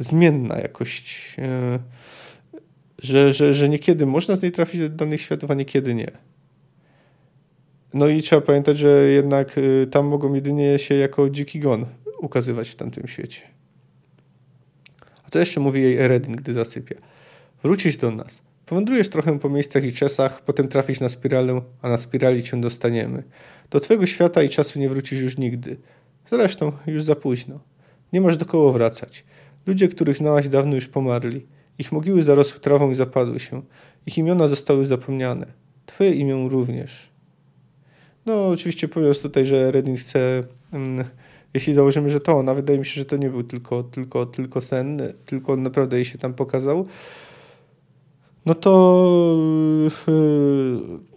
zmienna 0.00 0.58
jakość, 0.58 1.36
e, 1.38 1.78
że, 2.98 3.32
że, 3.32 3.54
że 3.54 3.68
niekiedy 3.68 4.06
można 4.06 4.36
z 4.36 4.42
niej 4.42 4.52
trafić 4.52 4.80
do 4.80 4.88
danych 4.88 5.20
światów, 5.20 5.50
a 5.50 5.54
niekiedy 5.54 5.94
nie. 5.94 6.10
No 7.94 8.08
i 8.08 8.22
trzeba 8.22 8.42
pamiętać, 8.42 8.78
że 8.78 9.08
jednak 9.08 9.56
e, 9.58 9.86
tam 9.86 10.06
mogą 10.06 10.34
jedynie 10.34 10.78
się 10.78 10.94
jako 10.94 11.30
dziki 11.30 11.60
gon 11.60 11.86
ukazywać 12.18 12.68
w 12.68 12.74
tamtym 12.74 13.06
świecie. 13.06 13.40
A 15.26 15.30
co 15.30 15.38
jeszcze 15.38 15.60
mówi 15.60 15.82
jej 15.82 15.98
Eredin, 15.98 16.36
gdy 16.36 16.52
zasypia? 16.52 16.94
Wrócisz 17.62 17.96
do 17.96 18.10
nas. 18.10 18.42
Powędrujesz 18.66 19.08
trochę 19.08 19.38
po 19.38 19.48
miejscach 19.48 19.84
i 19.84 19.92
czasach, 19.92 20.44
potem 20.44 20.68
trafisz 20.68 21.00
na 21.00 21.08
spiralę, 21.08 21.62
a 21.82 21.88
na 21.88 21.96
spirali 21.96 22.42
cię 22.42 22.60
dostaniemy. 22.60 23.22
Do 23.70 23.80
twojego 23.80 24.06
świata 24.06 24.42
i 24.42 24.48
czasu 24.48 24.78
nie 24.78 24.88
wrócisz 24.88 25.20
już 25.20 25.38
nigdy. 25.38 25.76
Zresztą 26.26 26.72
już 26.86 27.02
za 27.02 27.16
późno. 27.16 27.60
Nie 28.12 28.20
masz 28.20 28.36
do 28.36 28.46
koło 28.46 28.72
wracać. 28.72 29.24
Ludzie, 29.66 29.88
których 29.88 30.16
znałaś 30.16 30.48
dawno 30.48 30.74
już 30.74 30.88
pomarli. 30.88 31.46
Ich 31.78 31.92
mogiły 31.92 32.22
zarosły 32.22 32.60
trawą 32.60 32.90
i 32.90 32.94
zapadły 32.94 33.40
się. 33.40 33.62
Ich 34.06 34.18
imiona 34.18 34.48
zostały 34.48 34.86
zapomniane. 34.86 35.46
Twoje 35.86 36.10
imię 36.10 36.46
również. 36.48 37.10
No, 38.26 38.48
oczywiście 38.48 38.88
mówiąc 38.96 39.20
tutaj, 39.20 39.46
że 39.46 39.70
Redin 39.70 39.96
chce, 39.96 40.44
um, 40.72 41.04
jeśli 41.54 41.74
założymy, 41.74 42.10
że 42.10 42.20
to 42.20 42.32
ona, 42.32 42.54
wydaje 42.54 42.78
mi 42.78 42.86
się, 42.86 43.00
że 43.00 43.04
to 43.04 43.16
nie 43.16 43.30
był 43.30 43.42
tylko, 43.42 43.82
tylko, 43.82 44.26
tylko 44.26 44.60
sen, 44.60 45.02
tylko 45.24 45.52
on 45.52 45.62
naprawdę 45.62 45.96
jej 45.96 46.04
się 46.04 46.18
tam 46.18 46.34
pokazał, 46.34 46.86
no 48.46 48.54
to 48.54 49.36
yy, 50.06 51.09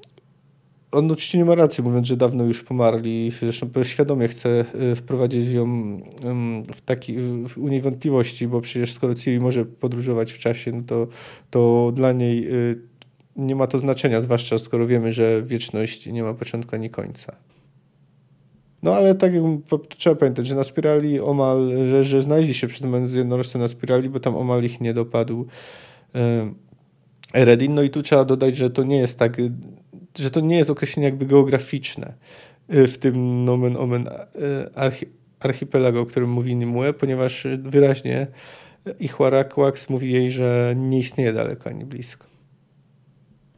on 0.94 1.12
oczywiście 1.12 1.38
nie 1.38 1.46
ma 1.46 1.56
racji, 1.56 1.84
mówiąc, 1.84 2.08
że 2.08 2.18
dawno 2.18 2.44
już 2.44 2.64
pomarli. 2.64 3.32
Zresztą 3.40 3.68
świadomie 3.84 4.28
chce 4.28 4.66
y, 4.92 4.96
wprowadzić 4.96 5.52
ją 5.52 5.66
w 6.76 6.82
taki, 6.86 7.18
u 7.58 7.68
niej 7.68 7.82
wątpliwości, 7.82 8.48
bo 8.48 8.62
przecież 8.62 8.94
skoro 8.94 9.16
Ciri 9.16 9.40
może 9.40 9.66
podróżować 9.66 10.32
w 10.32 10.38
czasie, 10.38 10.72
no 10.72 10.84
to, 10.88 11.08
to 11.50 11.92
dla 11.96 12.12
niej 12.12 12.54
y, 12.54 12.80
nie 13.36 13.56
ma 13.56 13.68
to 13.68 13.78
znaczenia, 13.78 14.22
zwłaszcza 14.22 14.58
skoro 14.58 14.88
wiemy, 14.88 15.12
że 15.12 15.44
wieczność 15.44 16.08
nie 16.08 16.24
ma 16.24 16.34
początku 16.34 16.76
ani 16.76 16.90
końca. 16.90 17.36
No 18.84 18.96
ale 18.96 19.16
tak 19.16 19.34
jak 19.34 19.44
trzeba 19.98 20.16
pamiętać, 20.16 20.48
że 20.48 20.56
na 20.56 20.64
spirali 20.64 21.20
omal, 21.20 21.72
że, 21.88 22.04
że 22.04 22.22
znaleźli 22.22 22.54
się 22.54 22.68
przed 22.68 22.84
momentem 22.84 23.18
jednorożce 23.18 23.60
na 23.60 23.68
spirali, 23.68 24.10
bo 24.10 24.20
tam 24.20 24.36
omal 24.36 24.64
ich 24.64 24.82
nie 24.82 24.94
dopadł 24.94 25.46
Eredin. 27.34 27.74
No 27.74 27.82
i 27.82 27.90
tu 27.90 28.02
trzeba 28.02 28.26
dodać, 28.26 28.56
że 28.56 28.70
to 28.70 28.84
nie 28.84 28.98
jest 28.98 29.20
tak 29.20 29.38
że 30.20 30.32
to 30.32 30.40
nie 30.40 30.58
jest 30.58 30.70
określenie 30.70 31.06
jakby 31.06 31.26
geograficzne 31.26 32.14
y, 32.74 32.88
w 32.88 32.98
tym 32.98 33.46
nomen 33.46 33.78
omen 33.78 34.08
y, 34.08 34.76
archi, 34.76 35.06
archipelago, 35.40 36.02
o 36.02 36.06
którym 36.06 36.30
mówi 36.30 36.56
Nimue, 36.56 36.94
ponieważ 36.94 37.48
wyraźnie 37.60 38.28
Ichwarakwax 39.00 39.90
mówi 39.90 40.12
jej, 40.12 40.32
że 40.32 40.74
nie 40.78 41.00
istnieje 41.00 41.34
daleko 41.34 41.70
ani 41.70 41.86
blisko. 41.86 42.28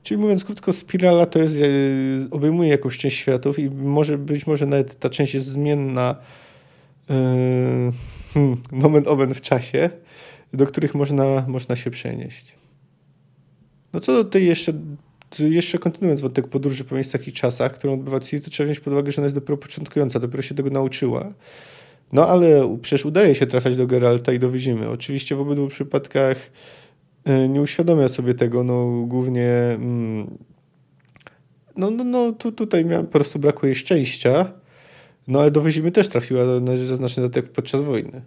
Czyli 0.04 0.22
mówiąc 0.22 0.46
krótko, 0.46 0.74
spirala 0.74 1.26
to 1.26 1.40
jest, 1.40 1.56
y, 1.56 2.28
obejmuje 2.32 2.70
jakąś 2.70 2.98
część 2.98 3.18
światów 3.18 3.60
i 3.60 3.70
może 3.70 4.18
być 4.18 4.48
może 4.48 4.66
nawet 4.66 5.00
ta 5.00 5.10
część 5.10 5.34
jest 5.34 5.48
zmienna 5.48 6.16
yy, 7.10 7.16
hmm, 8.34 8.62
nomen 8.72 9.08
omen 9.08 9.34
w 9.34 9.42
czasie, 9.42 9.90
do 10.54 10.66
których 10.66 10.96
można, 10.96 11.46
można 11.48 11.76
się 11.76 11.92
przenieść. 11.92 12.56
No 13.94 14.00
co 14.00 14.14
do 14.24 14.30
tej 14.30 14.46
jeszcze 14.46 14.74
jeszcze 15.40 15.78
kontynuując 15.78 16.22
wątek 16.22 16.48
podróży 16.48 16.84
po 16.84 16.96
miejscach 16.96 17.28
i 17.28 17.32
czasach, 17.32 17.74
którą 17.74 17.94
odbywa 17.94 18.20
Ciri, 18.20 18.42
to 18.42 18.50
trzeba 18.50 18.66
wziąć 18.66 18.80
pod 18.80 18.94
uwagę, 18.94 19.12
że 19.12 19.22
ona 19.22 19.26
jest 19.26 19.36
dopiero 19.36 19.58
początkująca, 19.58 20.20
dopiero 20.20 20.44
się 20.44 20.56
tego 20.56 20.70
nauczyła. 20.70 21.34
No 22.14 22.28
ale 22.28 22.78
przecież 22.82 23.06
udaje 23.06 23.36
się 23.36 23.48
trafiać 23.48 23.76
do 23.76 23.88
Geralta 23.88 24.34
i 24.34 24.40
do 24.40 24.50
Wyzimy. 24.50 24.90
Oczywiście 24.90 25.36
w 25.36 25.42
obydwu 25.42 25.68
przypadkach 25.68 26.52
e, 27.24 27.50
nie 27.50 27.62
uświadamia 27.62 28.08
sobie 28.08 28.34
tego, 28.34 28.64
no 28.64 29.04
głównie 29.08 29.50
mm, 29.50 30.38
no, 31.78 31.92
no, 31.92 32.04
no 32.04 32.32
tu, 32.32 32.52
tutaj 32.52 32.86
miałem, 32.86 33.06
po 33.06 33.12
prostu 33.12 33.40
brakuje 33.40 33.76
szczęścia, 33.76 34.52
no 35.28 35.42
ale 35.42 35.52
do 35.52 35.62
Wyzimy 35.62 35.92
też 35.92 36.08
trafiła 36.10 36.46
na 36.60 36.78
znaczny 36.78 37.24
dodatek 37.24 37.52
podczas 37.52 37.82
wojny. 37.82 38.22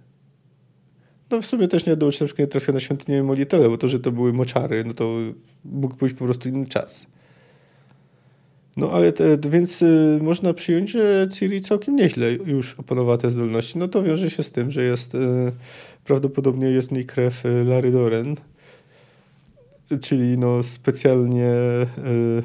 No 1.30 1.40
w 1.42 1.46
sumie 1.46 1.68
też 1.68 1.86
nie 1.86 1.90
wiadomo, 1.90 2.12
czy 2.12 2.22
na 2.22 2.26
przykład 2.26 2.46
nie 2.46 2.50
trafił 2.50 2.74
na 2.74 2.80
świątynię 2.80 3.22
Molitele, 3.22 3.68
bo 3.68 3.78
to, 3.78 3.88
że 3.88 4.00
to 4.00 4.12
były 4.12 4.32
moczary, 4.32 4.84
no 4.84 4.94
to 4.94 5.14
mógł 5.64 5.96
pójść 5.96 6.14
po 6.14 6.24
prostu 6.24 6.48
inny 6.48 6.66
czas. 6.66 7.06
No 8.76 8.90
ale 8.92 9.12
te, 9.12 9.38
więc 9.50 9.82
y, 9.82 10.18
można 10.22 10.54
przyjąć, 10.54 10.90
że 10.90 11.28
Ciri 11.32 11.60
całkiem 11.60 11.96
nieźle 11.96 12.32
już 12.32 12.74
opanowała 12.74 13.18
te 13.18 13.30
zdolności. 13.30 13.78
No 13.78 13.88
to 13.88 14.02
wiąże 14.02 14.30
się 14.30 14.42
z 14.42 14.50
tym, 14.50 14.70
że 14.70 14.82
jest 14.82 15.14
y, 15.14 15.18
prawdopodobnie 16.04 16.66
jest 16.66 16.88
w 16.88 16.92
niej 16.92 17.04
krew 17.04 17.46
y, 17.46 17.64
Larry 17.64 17.90
Doren, 17.90 18.36
czyli 20.00 20.38
no 20.38 20.62
specjalnie 20.62 21.52
y, 21.98 22.42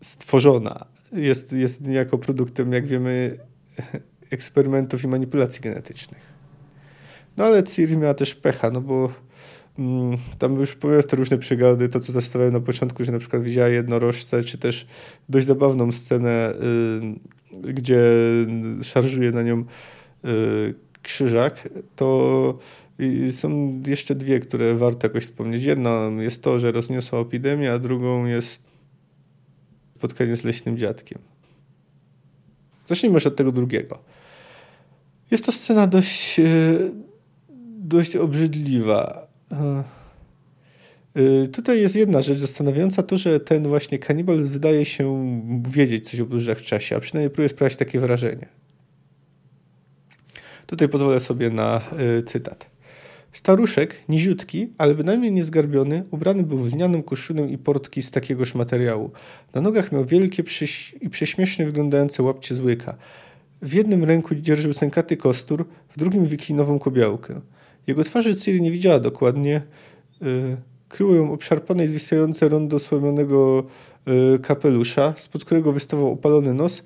stworzona. 0.00 0.86
Jest, 1.12 1.52
jest 1.52 1.80
niejako 1.80 2.18
produktem, 2.18 2.72
jak 2.72 2.86
wiemy, 2.86 3.38
eksperymentów 4.30 5.04
i 5.04 5.08
manipulacji 5.08 5.60
genetycznych. 5.60 6.35
No 7.36 7.44
ale 7.44 7.62
Ciri 7.62 7.96
miała 7.96 8.14
też 8.14 8.34
pecha, 8.34 8.70
no 8.70 8.80
bo 8.80 9.10
mm, 9.78 10.18
tam 10.38 10.60
już 10.60 10.74
powiedzmy 10.74 11.10
te 11.10 11.16
różne 11.16 11.38
przygody, 11.38 11.88
to 11.88 12.00
co 12.00 12.12
zastanawiałem 12.12 12.54
na 12.54 12.66
początku, 12.66 13.04
że 13.04 13.12
na 13.12 13.18
przykład 13.18 13.42
widziała 13.42 13.68
jednorożce, 13.68 14.44
czy 14.44 14.58
też 14.58 14.86
dość 15.28 15.46
zabawną 15.46 15.92
scenę, 15.92 16.54
y, 17.66 17.72
gdzie 17.72 18.00
szarżuje 18.82 19.30
na 19.30 19.42
nią 19.42 19.64
y, 20.24 20.74
krzyżak, 21.02 21.68
to 21.96 22.58
są 23.30 23.80
jeszcze 23.86 24.14
dwie, 24.14 24.40
które 24.40 24.74
warto 24.74 25.06
jakoś 25.06 25.24
wspomnieć. 25.24 25.62
Jedna 25.62 26.10
jest 26.18 26.42
to, 26.42 26.58
że 26.58 26.72
rozniosła 26.72 27.20
epidemię, 27.20 27.72
a 27.72 27.78
drugą 27.78 28.24
jest 28.24 28.62
spotkanie 29.98 30.36
z 30.36 30.44
leśnym 30.44 30.78
dziadkiem. 30.78 31.18
Zacznijmy 32.86 33.14
już 33.14 33.26
od 33.26 33.36
tego 33.36 33.52
drugiego. 33.52 33.98
Jest 35.30 35.46
to 35.46 35.52
scena 35.52 35.86
dość, 35.86 36.40
e, 36.40 36.44
dość 37.86 38.16
obrzydliwa. 38.16 39.26
E, 39.52 39.84
e, 41.14 41.46
tutaj 41.46 41.80
jest 41.80 41.96
jedna 41.96 42.22
rzecz 42.22 42.38
zastanawiająca, 42.38 43.02
to, 43.02 43.18
że 43.18 43.40
ten 43.40 43.68
właśnie 43.68 43.98
kanibal 43.98 44.44
wydaje 44.44 44.84
się 44.84 45.26
wiedzieć 45.68 46.10
coś 46.10 46.20
o 46.20 46.24
podróżach 46.24 46.58
w 46.58 46.62
czasie, 46.62 46.96
a 46.96 47.00
przynajmniej 47.00 47.30
próbuje 47.30 47.48
sprawić 47.48 47.76
takie 47.76 47.98
wrażenie. 47.98 48.48
Tutaj 50.66 50.88
pozwolę 50.88 51.20
sobie 51.20 51.50
na 51.50 51.80
cytat. 52.26 52.70
Staruszek, 53.32 54.02
niziutki, 54.08 54.68
ale 54.78 54.94
bynajmniej 54.94 55.32
niezgarbiony, 55.32 56.02
ubrany 56.10 56.42
był 56.42 56.58
w 56.58 56.74
lnianym 56.74 57.02
koszulę 57.02 57.48
i 57.48 57.58
portki 57.58 58.02
z 58.02 58.10
takiegoż 58.10 58.54
materiału. 58.54 59.10
Na 59.54 59.60
nogach 59.60 59.92
miał 59.92 60.04
wielkie 60.04 60.42
i 61.00 61.10
prześmiesznie 61.10 61.66
wyglądające 61.66 62.22
łapcie 62.22 62.54
z 62.54 62.60
łyka. 62.60 62.96
W 63.62 63.72
jednym 63.72 64.04
ręku 64.04 64.34
dzierżył 64.34 64.72
sękaty 64.72 65.16
kostur, 65.16 65.66
w 65.88 65.98
drugim 65.98 66.26
wiklinową 66.26 66.78
kobiałkę. 66.78 67.40
Jego 67.86 68.04
twarzy 68.04 68.36
Ciri 68.36 68.62
nie 68.62 68.70
widziała 68.70 69.00
dokładnie. 69.00 69.62
Yy, 70.20 70.56
kryło 70.88 71.14
ją 71.14 71.32
obszarpane 71.32 71.84
i 71.84 71.88
zwisające 71.88 72.48
rondo 72.48 72.78
słomionego 72.78 73.64
yy, 74.06 74.38
kapelusza, 74.38 75.14
spod 75.16 75.44
którego 75.44 75.72
wystawał 75.72 76.12
opalony 76.12 76.54
nos 76.54 76.82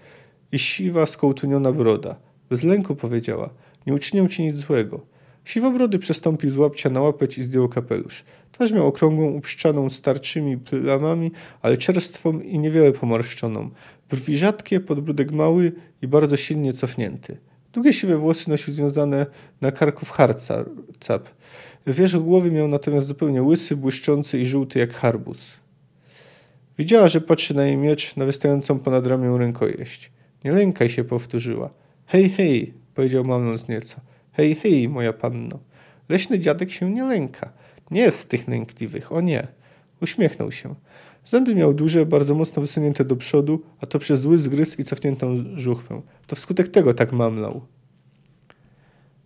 i 0.53 0.59
siwa, 0.59 1.07
skołtuniona 1.07 1.73
broda. 1.73 2.17
Bez 2.51 2.63
lęku 2.63 2.97
powiedziała, 2.97 3.51
nie 3.87 3.95
uczynią 3.95 4.29
ci 4.29 4.43
nic 4.43 4.57
złego. 4.57 5.01
Siwobrody 5.45 5.99
przestąpił 5.99 6.51
z 6.51 6.57
łapcia 6.57 6.91
na 6.91 7.01
łapeć 7.01 7.39
i 7.39 7.45
zdjął 7.45 7.69
kapelusz. 7.69 8.25
Twarz 8.53 8.73
miał 8.73 8.87
okrągłą, 8.87 9.31
upszczaną 9.31 9.91
starczymi 9.91 10.59
plamami, 10.59 11.31
ale 11.63 11.77
czerstwą 11.77 12.41
i 12.41 12.59
niewiele 12.59 12.93
pomarszczoną. 12.93 13.71
Brwi 14.11 14.37
rzadkie, 14.37 14.81
podbródek 14.81 15.33
mały 15.33 15.73
i 16.03 16.09
bardzo 16.09 16.37
silnie 16.37 16.73
cofnięty. 16.73 17.37
Długie 17.73 17.93
siwe 17.93 18.17
włosy 18.17 18.51
nosił 18.51 18.75
związane 18.75 19.27
na 19.61 19.73
karku 19.73 20.07
w 20.07 20.11
harca, 20.11 20.65
cap. 21.01 21.29
Wierzch 21.87 22.19
głowy 22.19 22.51
miał 22.51 22.69
natomiast 22.69 23.07
zupełnie 23.07 23.43
łysy, 23.43 23.77
błyszczący 23.77 24.39
i 24.39 24.47
żółty 24.47 24.79
jak 24.79 24.93
harbuz. 24.93 25.53
Widziała, 26.79 27.09
że 27.09 27.21
patrzy 27.21 27.55
na 27.55 27.65
jej 27.65 27.77
miecz, 27.77 28.17
na 28.17 28.25
wystającą 28.25 28.79
ponad 28.79 29.07
ramię 29.07 29.39
rękojeść. 29.39 30.13
Nie 30.45 30.53
lękaj 30.53 30.89
się, 30.89 31.05
powtórzyła. 31.05 31.71
Hej, 32.07 32.31
hej, 32.31 32.75
powiedział 32.95 33.25
mamnąc 33.25 33.69
nieco. 33.69 33.97
Hej, 34.33 34.55
hej, 34.55 34.89
moja 34.89 35.13
panno. 35.13 35.59
Leśny 36.09 36.39
dziadek 36.39 36.71
się 36.71 36.91
nie 36.91 37.05
lęka. 37.05 37.53
Nie 37.91 38.01
jest 38.01 38.19
z 38.19 38.27
tych 38.27 38.49
lękliwych, 38.49 39.13
o 39.13 39.21
nie. 39.21 39.47
Uśmiechnął 40.03 40.53
się. 40.53 40.75
Zęby 41.31 41.55
miał 41.55 41.75
duże, 41.75 42.07
bardzo 42.07 42.35
mocno 42.35 42.63
wysunięte 42.63 43.05
do 43.05 43.17
przodu, 43.17 43.63
a 43.81 43.87
to 43.87 43.99
przez 43.99 44.21
zły 44.21 44.39
zgryz 44.39 44.79
i 44.79 44.85
cofniętą 44.85 45.45
żuchwę. 45.55 46.03
To 46.27 46.37
wskutek 46.37 46.69
tego 46.69 46.95
tak 46.95 47.13
mamlał. 47.13 47.61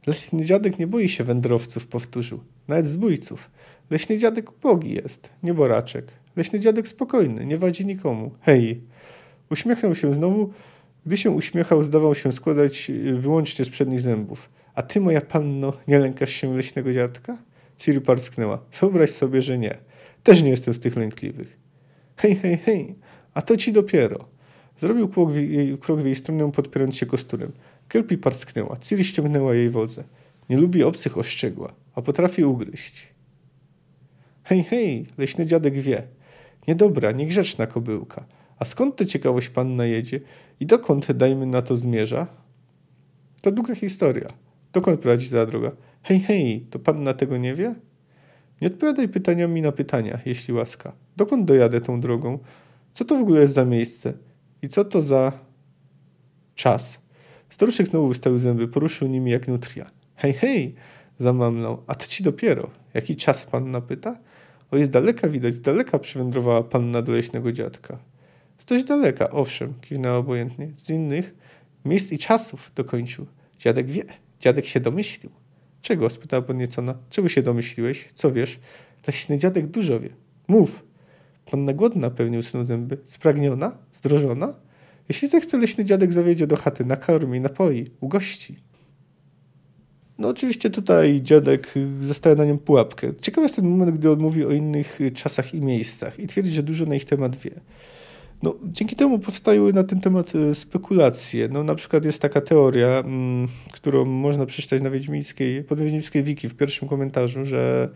Leśny 0.06 0.44
dziadek 0.44 0.78
nie 0.78 0.86
boi 0.86 1.08
się 1.08 1.24
wędrowców, 1.24 1.86
powtórzył. 1.86 2.40
Nawet 2.68 2.86
zbójców. 2.86 3.50
Leśny 3.90 4.18
dziadek 4.18 4.52
ubogi 4.52 4.94
jest, 4.94 5.30
nie 5.42 5.54
boraczek. 5.54 6.12
Leśny 6.36 6.60
dziadek 6.60 6.88
spokojny, 6.88 7.46
nie 7.46 7.58
wadzi 7.58 7.86
nikomu. 7.86 8.30
Hej! 8.40 8.80
Uśmiechnął 9.50 9.94
się 9.94 10.12
znowu. 10.12 10.52
Gdy 11.06 11.16
się 11.16 11.30
uśmiechał, 11.30 11.82
zdawał 11.82 12.14
się 12.14 12.32
składać 12.32 12.90
wyłącznie 13.14 13.64
z 13.64 13.70
przednich 13.70 14.00
zębów. 14.00 14.50
A 14.74 14.82
ty, 14.82 15.00
moja 15.00 15.20
panno, 15.20 15.72
nie 15.88 15.98
lękasz 15.98 16.30
się 16.30 16.56
leśnego 16.56 16.92
dziadka? 16.92 17.38
Ciri 17.76 18.00
parsknęła. 18.00 18.64
Wyobraź 18.80 19.10
sobie, 19.10 19.42
że 19.42 19.58
nie. 19.58 19.78
Też 20.22 20.42
nie 20.42 20.50
jestem 20.50 20.74
z 20.74 20.78
tych 20.78 20.96
lękliwych. 20.96 21.63
Hej, 22.16 22.36
hej, 22.36 22.56
hej, 22.56 22.94
a 23.34 23.42
to 23.42 23.56
ci 23.56 23.72
dopiero. 23.72 24.28
Zrobił 24.78 25.08
krok 25.08 25.32
w 25.32 25.36
jej, 25.36 25.78
krok 25.78 26.00
w 26.00 26.04
jej 26.04 26.14
stronę, 26.14 26.52
podpierając 26.52 26.96
się 26.96 27.06
kosturem. 27.06 27.52
Kelpi 27.88 28.18
parsknęła. 28.18 28.76
Ciri 28.76 29.04
ściągnęła 29.04 29.54
jej 29.54 29.70
wodze. 29.70 30.04
Nie 30.48 30.56
lubi 30.56 30.82
obcych, 30.82 31.18
ostrzegła, 31.18 31.74
a 31.94 32.02
potrafi 32.02 32.44
ugryźć. 32.44 33.14
Hej, 34.42 34.64
hej, 34.64 35.06
leśny 35.18 35.46
dziadek 35.46 35.74
wie. 35.74 36.02
Niedobra, 36.68 37.12
niegrzeczna 37.12 37.66
kobyłka. 37.66 38.26
A 38.58 38.64
skąd 38.64 38.96
to 38.96 39.04
ciekawość 39.04 39.48
panna 39.48 39.86
jedzie 39.86 40.20
i 40.60 40.66
dokąd, 40.66 41.12
dajmy 41.12 41.46
na 41.46 41.62
to, 41.62 41.76
zmierza? 41.76 42.26
To 43.40 43.52
długa 43.52 43.74
historia. 43.74 44.28
Dokąd 44.72 45.00
prowadzi 45.00 45.30
ta 45.30 45.46
droga? 45.46 45.72
Hej, 46.02 46.20
hej, 46.20 46.66
to 46.70 46.78
panna 46.78 47.14
tego 47.14 47.36
nie 47.36 47.54
wie? 47.54 47.74
Nie 48.64 48.70
odpowiadaj 48.70 49.08
pytaniami 49.08 49.62
na 49.62 49.72
pytania, 49.72 50.20
jeśli 50.26 50.54
łaska. 50.54 50.92
Dokąd 51.16 51.44
dojadę 51.44 51.80
tą 51.80 52.00
drogą? 52.00 52.38
Co 52.92 53.04
to 53.04 53.16
w 53.18 53.20
ogóle 53.20 53.40
jest 53.40 53.54
za 53.54 53.64
miejsce? 53.64 54.12
I 54.62 54.68
co 54.68 54.84
to 54.84 55.02
za 55.02 55.32
czas? 56.54 57.00
Staruszek 57.48 57.86
znowu 57.86 58.08
wystawił 58.08 58.38
zęby, 58.38 58.68
poruszył 58.68 59.08
nimi 59.08 59.30
jak 59.30 59.48
nutria. 59.48 59.90
Hej, 60.14 60.32
hej, 60.32 60.74
zamamlał. 61.18 61.82
A 61.86 61.94
to 61.94 62.06
ci 62.06 62.22
dopiero. 62.22 62.70
Jaki 62.94 63.16
czas 63.16 63.46
panna 63.46 63.80
pyta? 63.80 64.18
O, 64.70 64.76
jest 64.76 64.90
daleka 64.90 65.28
widać, 65.28 65.54
z 65.54 65.60
daleka 65.60 65.98
przywędrowała 65.98 66.62
panna 66.62 67.02
do 67.02 67.12
leśnego 67.12 67.52
dziadka. 67.52 67.98
Z 68.58 68.64
dość 68.64 68.84
daleka, 68.84 69.30
owszem, 69.30 69.74
kiwnęła 69.80 70.16
obojętnie. 70.16 70.72
Z 70.76 70.90
innych 70.90 71.34
miejsc 71.84 72.12
i 72.12 72.18
czasów, 72.18 72.72
dokończył. 72.74 73.26
Dziadek 73.58 73.86
wie. 73.86 74.04
Dziadek 74.40 74.66
się 74.66 74.80
domyślił. 74.80 75.30
Czego? 75.84 76.10
spytała 76.10 76.42
podniecona. 76.42 76.94
Czego 77.10 77.28
się 77.28 77.42
domyśliłeś? 77.42 78.08
Co 78.14 78.32
wiesz? 78.32 78.60
Leśny 79.06 79.38
dziadek 79.38 79.66
dużo 79.66 80.00
wie. 80.00 80.10
Mów. 80.48 80.84
Panna 81.50 81.72
głodna 81.72 82.10
pewnie 82.10 82.38
usunął 82.38 82.64
zęby. 82.64 82.98
Spragniona? 83.04 83.78
Zdrożona? 83.92 84.54
Jeśli 85.08 85.28
zechce, 85.28 85.58
leśny 85.58 85.84
dziadek 85.84 86.12
zawiedzie 86.12 86.46
do 86.46 86.56
chaty, 86.56 86.84
nakarmi, 86.84 87.40
napoi, 87.40 87.86
ugości. 88.00 88.56
No 90.18 90.28
oczywiście 90.28 90.70
tutaj 90.70 91.20
dziadek 91.22 91.74
zostaje 91.98 92.36
na 92.36 92.44
nią 92.44 92.58
pułapkę. 92.58 93.14
Ciekawy 93.20 93.44
jest 93.44 93.56
ten 93.56 93.68
moment, 93.68 93.98
gdy 93.98 94.10
on 94.10 94.18
mówi 94.18 94.44
o 94.44 94.50
innych 94.50 94.98
czasach 95.14 95.54
i 95.54 95.60
miejscach 95.60 96.20
i 96.20 96.26
twierdzi, 96.26 96.50
że 96.50 96.62
dużo 96.62 96.86
na 96.86 96.94
ich 96.94 97.04
temat 97.04 97.36
wie. 97.36 97.60
No, 98.42 98.54
dzięki 98.64 98.96
temu 98.96 99.18
powstają 99.18 99.72
na 99.72 99.84
ten 99.84 100.00
temat 100.00 100.32
e, 100.34 100.54
spekulacje. 100.54 101.48
No, 101.48 101.64
na 101.64 101.74
przykład 101.74 102.04
jest 102.04 102.22
taka 102.22 102.40
teoria, 102.40 102.88
mm, 102.88 103.48
którą 103.72 104.04
można 104.04 104.46
przeczytać 104.46 104.82
na 104.82 104.90
Wiedźmińskiej, 104.90 105.64
pod 105.64 105.80
Wiedźmińskiej 105.80 106.22
Wiki 106.22 106.48
w 106.48 106.54
pierwszym 106.54 106.88
komentarzu, 106.88 107.44
że 107.44 107.88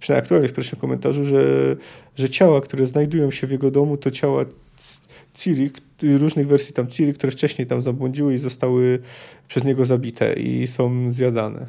przynajmniej 0.00 0.22
aktualnie 0.22 0.48
w 0.48 0.52
pierwszym 0.52 0.78
komentarzu, 0.78 1.24
że, 1.24 1.76
że 2.16 2.30
ciała, 2.30 2.60
które 2.60 2.86
znajdują 2.86 3.30
się 3.30 3.46
w 3.46 3.50
jego 3.50 3.70
domu, 3.70 3.96
to 3.96 4.10
ciała 4.10 4.44
Ciri, 5.34 5.70
różnych 6.02 6.46
wersji 6.46 6.74
tam 6.74 6.86
Ciri, 6.86 7.14
które 7.14 7.32
wcześniej 7.32 7.66
tam 7.66 7.82
zabłądziły 7.82 8.34
i 8.34 8.38
zostały 8.38 8.98
przez 9.48 9.64
niego 9.64 9.84
zabite 9.84 10.32
i 10.32 10.66
są 10.66 11.10
zjadane. 11.10 11.66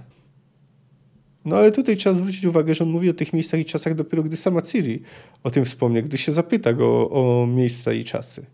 No 1.46 1.56
ale 1.56 1.72
tutaj 1.72 1.98
trzeba 1.98 2.16
zwrócić 2.16 2.46
uwagę, 2.46 2.76
że 2.76 2.84
on 2.84 2.90
mówi 2.90 3.10
o 3.10 3.14
tych 3.14 3.34
miejscach 3.34 3.60
i 3.60 3.66
czasach 3.66 3.96
dopiero 3.96 4.24
gdy 4.24 4.38
sama 4.38 4.62
Ciri 4.62 5.02
o 5.44 5.52
tym 5.52 5.66
wspomnie, 5.66 6.04
gdy 6.04 6.18
się 6.18 6.32
zapyta 6.32 6.74
go 6.74 7.10
o 7.10 7.48
miejsca 7.48 7.94
i 7.94 8.04
czasy. 8.04 8.46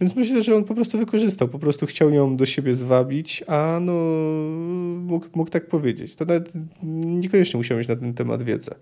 Więc 0.00 0.16
myślę, 0.16 0.42
że 0.42 0.56
on 0.56 0.64
po 0.64 0.74
prostu 0.74 0.98
wykorzystał, 0.98 1.48
po 1.48 1.58
prostu 1.58 1.86
chciał 1.86 2.10
ją 2.10 2.36
do 2.36 2.46
siebie 2.46 2.74
zwabić, 2.74 3.44
a 3.46 3.78
no 3.82 3.92
mógł, 5.00 5.26
mógł 5.34 5.50
tak 5.50 5.66
powiedzieć. 5.68 6.16
To 6.16 6.24
nawet 6.24 6.52
niekoniecznie 6.82 7.58
musiał 7.58 7.78
mieć 7.78 7.88
na 7.88 7.96
ten 7.96 8.14
temat 8.14 8.42
wiedzę. 8.42 8.74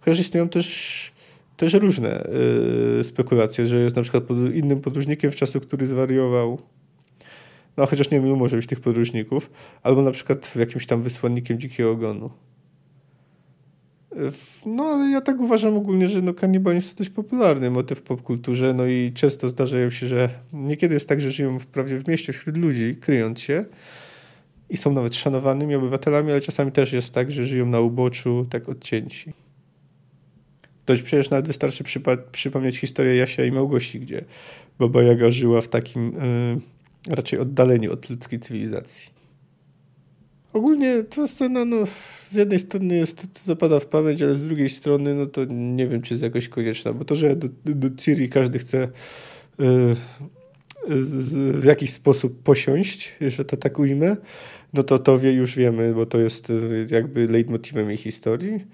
Chociaż 0.00 0.20
istnieją 0.20 0.48
też, 0.48 1.12
też 1.56 1.74
różne 1.74 2.28
yy, 2.96 3.04
spekulacje, 3.04 3.66
że 3.66 3.80
jest 3.80 3.96
na 3.96 4.02
przykład 4.02 4.24
pod, 4.24 4.38
innym 4.54 4.80
podróżnikiem 4.80 5.30
w 5.30 5.36
czasu, 5.36 5.60
który 5.60 5.86
zwariował. 5.86 6.58
No 7.76 7.86
chociaż 7.86 8.10
nie 8.10 8.20
wiem, 8.20 8.36
może 8.36 8.56
być 8.56 8.66
tych 8.66 8.80
podróżników. 8.80 9.50
Albo 9.82 10.02
na 10.02 10.10
przykład 10.10 10.56
jakimś 10.56 10.86
tam 10.86 11.02
wysłannikiem 11.02 11.58
dzikiego 11.58 11.90
ogonu. 11.90 12.30
No, 14.66 14.84
ale 14.84 15.10
ja 15.10 15.20
tak 15.20 15.40
uważam 15.40 15.76
ogólnie, 15.76 16.08
że 16.08 16.22
no, 16.22 16.34
kanibalizm 16.34 16.88
to 16.88 16.94
dość 16.94 17.10
popularny 17.10 17.70
motyw 17.70 17.98
w 17.98 18.02
popkulturze, 18.02 18.74
no 18.74 18.86
i 18.86 19.12
często 19.14 19.48
zdarzają 19.48 19.90
się, 19.90 20.06
że 20.06 20.30
niekiedy 20.52 20.94
jest 20.94 21.08
tak, 21.08 21.20
że 21.20 21.30
żyją 21.30 21.58
wprawdzie 21.58 21.98
w 21.98 22.08
mieście 22.08 22.32
wśród 22.32 22.56
ludzi, 22.56 22.96
kryjąc 23.00 23.40
się 23.40 23.64
i 24.70 24.76
są 24.76 24.92
nawet 24.92 25.14
szanowanymi 25.14 25.74
obywatelami, 25.74 26.30
ale 26.30 26.40
czasami 26.40 26.72
też 26.72 26.92
jest 26.92 27.14
tak, 27.14 27.30
że 27.30 27.46
żyją 27.46 27.66
na 27.66 27.80
uboczu, 27.80 28.46
tak 28.50 28.68
odcięci. 28.68 29.32
To 30.84 30.94
przecież 30.94 31.30
nawet 31.30 31.46
wystarczy 31.46 31.84
przypa- 31.84 32.22
przypomnieć 32.32 32.78
historię 32.78 33.16
Jasia 33.16 33.44
i 33.44 33.52
Małgosi, 33.52 34.00
gdzie 34.00 34.24
Baba 34.78 35.02
Jaga 35.02 35.30
żyła 35.30 35.60
w 35.60 35.68
takim 35.68 36.12
yy, 36.12 36.75
raczej 37.08 37.38
oddaleniu 37.38 37.92
od 37.92 38.10
ludzkiej 38.10 38.40
cywilizacji. 38.40 39.10
Ogólnie 40.52 41.04
ta 41.04 41.26
scena, 41.26 41.64
no, 41.64 41.76
z 42.30 42.36
jednej 42.36 42.58
strony 42.58 42.96
jest, 42.96 43.44
zapada 43.44 43.80
w 43.80 43.86
pamięć, 43.86 44.22
ale 44.22 44.34
z 44.34 44.42
drugiej 44.42 44.68
strony, 44.68 45.14
no 45.14 45.26
to 45.26 45.44
nie 45.50 45.86
wiem, 45.86 46.02
czy 46.02 46.14
jest 46.14 46.22
jakoś 46.22 46.48
konieczna, 46.48 46.92
bo 46.92 47.04
to, 47.04 47.16
że 47.16 47.36
do, 47.36 47.48
do 47.64 47.90
Ciri 47.96 48.28
każdy 48.28 48.58
chce 48.58 48.88
yy, 49.58 49.96
z, 51.02 51.34
w 51.60 51.64
jakiś 51.64 51.92
sposób 51.92 52.42
posiąść, 52.42 53.14
że 53.20 53.44
to 53.44 53.56
tak 53.56 53.78
ujmę, 53.78 54.16
no 54.72 54.82
to 54.82 54.98
to 54.98 55.18
wie, 55.18 55.32
już 55.32 55.56
wiemy, 55.56 55.94
bo 55.94 56.06
to 56.06 56.18
jest 56.18 56.50
y, 56.50 56.86
jakby 56.90 57.26
leitmotivem 57.26 57.88
jej 57.88 57.96
historii. 57.96 58.64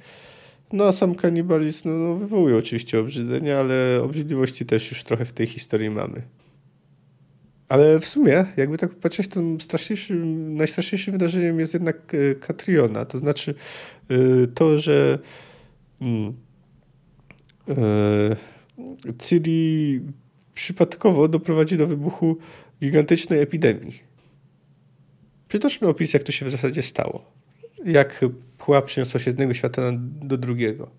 No 0.73 0.85
a 0.85 0.93
sam 0.93 1.15
kanibalizm 1.15 1.89
no, 1.89 1.95
no, 1.95 2.15
wywołuje 2.15 2.57
oczywiście 2.57 3.01
obrzydzenie, 3.01 3.59
ale 3.59 4.01
obrzydliwości 4.03 4.67
też 4.67 4.91
już 4.91 5.05
trochę 5.05 5.25
w 5.25 5.33
tej 5.33 5.47
historii 5.47 5.91
mamy. 5.91 6.23
Ale 7.73 8.01
w 8.01 8.07
sumie, 8.07 8.45
jakby 8.57 8.79
tak 8.79 8.95
patrzeć, 8.95 9.29
to 9.29 9.41
straszniejszym, 9.61 10.55
najstraszniejszym 10.57 11.13
wydarzeniem 11.13 11.61
jest 11.61 11.75
jednak 11.75 12.15
e, 12.15 12.35
Katriona. 12.35 13.05
To 13.05 13.19
znaczy 13.19 13.55
e, 14.11 14.47
to, 14.47 14.79
że 14.79 15.19
mm, 16.01 16.33
e, 17.69 17.75
Ciri 19.19 20.01
przypadkowo 20.55 21.29
doprowadzi 21.29 21.77
do 21.77 21.87
wybuchu 21.87 22.39
gigantycznej 22.81 23.41
epidemii. 23.41 24.01
Przytoczmy 25.49 25.89
opis, 25.89 26.15
jak 26.15 26.23
to 26.23 26.33
się 26.33 26.47
w 26.47 26.51
zasadzie 26.51 26.83
stało. 26.83 27.33
Jak 27.85 28.25
pchła 28.59 28.83
przyniosła 28.83 29.21
się 29.21 29.25
z 29.25 29.27
jednego 29.27 29.55
świata 29.55 29.83
do 30.23 30.37
drugiego. 30.37 30.91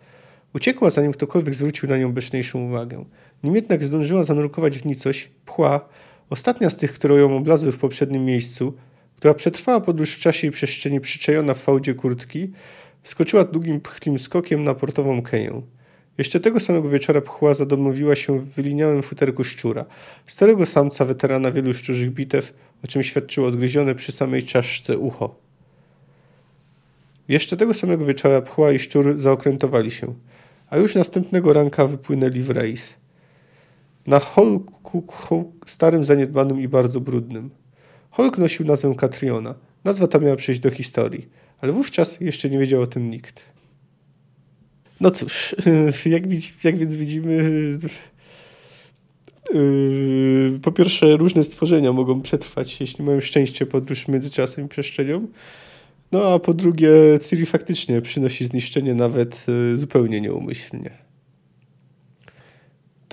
Uciekła, 0.53 0.89
zanim 0.89 1.11
ktokolwiek 1.11 1.53
zwrócił 1.53 1.89
na 1.89 1.97
nią 1.97 2.13
bezczniejszą 2.13 2.65
uwagę. 2.65 3.05
Nim 3.43 3.55
jednak 3.55 3.83
zdążyła 3.83 4.23
zanurkować 4.23 4.79
w 4.79 4.85
nicość, 4.85 5.31
pchła 5.45 5.89
Ostatnia 6.29 6.69
z 6.69 6.77
tych, 6.77 6.93
które 6.93 7.15
ją 7.15 7.37
oblazły 7.37 7.71
w 7.71 7.77
poprzednim 7.77 8.25
miejscu, 8.25 8.73
która 9.15 9.33
przetrwała 9.33 9.81
podróż 9.81 10.13
w 10.15 10.19
czasie 10.19 10.47
i 10.47 10.51
przestrzeni 10.51 11.01
przyczajona 11.01 11.53
w 11.53 11.59
fałdzie 11.59 11.93
kurtki, 11.93 12.51
skoczyła 13.03 13.43
długim 13.43 13.81
pchlim 13.81 14.19
skokiem 14.19 14.63
na 14.63 14.73
portową 14.73 15.21
keję. 15.21 15.61
Jeszcze 16.17 16.39
tego 16.39 16.59
samego 16.59 16.89
wieczora 16.89 17.21
pchła 17.21 17.53
zadomowiła 17.53 18.15
się 18.15 18.39
w 18.39 18.45
wyliniałym 18.45 19.03
futerku 19.03 19.43
szczura, 19.43 19.85
starego 20.25 20.65
samca 20.65 21.05
weterana 21.05 21.51
wielu 21.51 21.73
szczurzych 21.73 22.11
bitew, 22.11 22.53
o 22.83 22.87
czym 22.87 23.03
świadczyło 23.03 23.47
odgryzione 23.47 23.95
przy 23.95 24.11
samej 24.11 24.43
czaszce 24.43 24.97
ucho. 24.97 25.35
Jeszcze 27.27 27.57
tego 27.57 27.73
samego 27.73 28.05
wieczora 28.05 28.41
pchła 28.41 28.71
i 28.71 28.79
szczur 28.79 29.19
zaokrętowali 29.19 29.91
się, 29.91 30.13
a 30.69 30.77
już 30.77 30.95
następnego 30.95 31.53
ranka 31.53 31.85
wypłynęli 31.85 32.41
w 32.41 32.49
rejs 32.49 32.95
na 34.07 34.19
Holku 34.19 35.03
starym, 35.65 36.03
zaniedbanym 36.03 36.61
i 36.61 36.67
bardzo 36.67 37.01
brudnym. 37.01 37.49
Holk 38.09 38.37
nosił 38.37 38.65
nazwę 38.65 38.95
Katriona. 38.95 39.55
Nazwa 39.83 40.07
ta 40.07 40.19
miała 40.19 40.35
przejść 40.35 40.61
do 40.61 40.71
historii, 40.71 41.27
ale 41.61 41.73
wówczas 41.73 42.21
jeszcze 42.21 42.49
nie 42.49 42.59
wiedział 42.59 42.81
o 42.81 42.87
tym 42.87 43.09
nikt. 43.09 43.53
No 45.01 45.11
cóż, 45.11 45.55
jak, 46.05 46.23
jak 46.63 46.77
więc 46.77 46.95
widzimy, 46.95 47.35
yy, 49.53 50.59
po 50.61 50.71
pierwsze 50.71 51.17
różne 51.17 51.43
stworzenia 51.43 51.93
mogą 51.93 52.21
przetrwać, 52.21 52.81
jeśli 52.81 53.05
mają 53.05 53.21
szczęście 53.21 53.65
podróż 53.65 54.07
między 54.07 54.31
czasem 54.31 54.65
i 54.65 54.67
przestrzenią. 54.67 55.27
No 56.11 56.33
a 56.33 56.39
po 56.39 56.53
drugie, 56.53 56.89
Ciri 57.29 57.45
faktycznie 57.45 58.01
przynosi 58.01 58.45
zniszczenie 58.45 58.93
nawet 58.93 59.45
yy, 59.47 59.77
zupełnie 59.77 60.21
nieumyślnie 60.21 61.12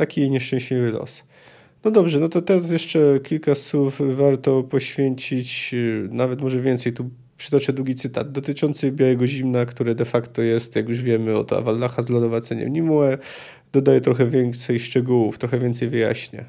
taki 0.01 0.21
jej 0.21 0.31
nieszczęśliwy 0.31 0.91
los. 0.93 1.25
No 1.85 1.91
dobrze, 1.91 2.21
no 2.21 2.29
to 2.29 2.43
teraz 2.43 2.71
jeszcze 2.71 3.19
kilka 3.23 3.55
słów 3.55 4.03
warto 4.17 4.63
poświęcić, 4.63 5.71
y, 5.75 6.09
nawet 6.13 6.41
może 6.41 6.61
więcej. 6.61 6.93
Tu 6.93 7.11
przytoczę 7.37 7.73
długi 7.73 7.95
cytat 7.95 8.33
dotyczący 8.33 8.93
Białego 8.93 9.27
Zimna, 9.27 9.67
które 9.67 9.95
de 9.95 10.05
facto 10.05 10.43
jest, 10.43 10.77
jak 10.77 10.89
już 10.89 11.03
wiemy, 11.03 11.37
od 11.37 11.53
Awallacha 11.53 12.03
z 12.03 12.09
lodowaceniem 12.09 12.73
Nimue. 12.73 13.19
Dodaje 13.73 14.01
trochę 14.01 14.27
więcej 14.27 14.79
szczegółów, 14.79 15.39
trochę 15.39 15.59
więcej 15.59 15.89
wyjaśnia. 15.89 16.45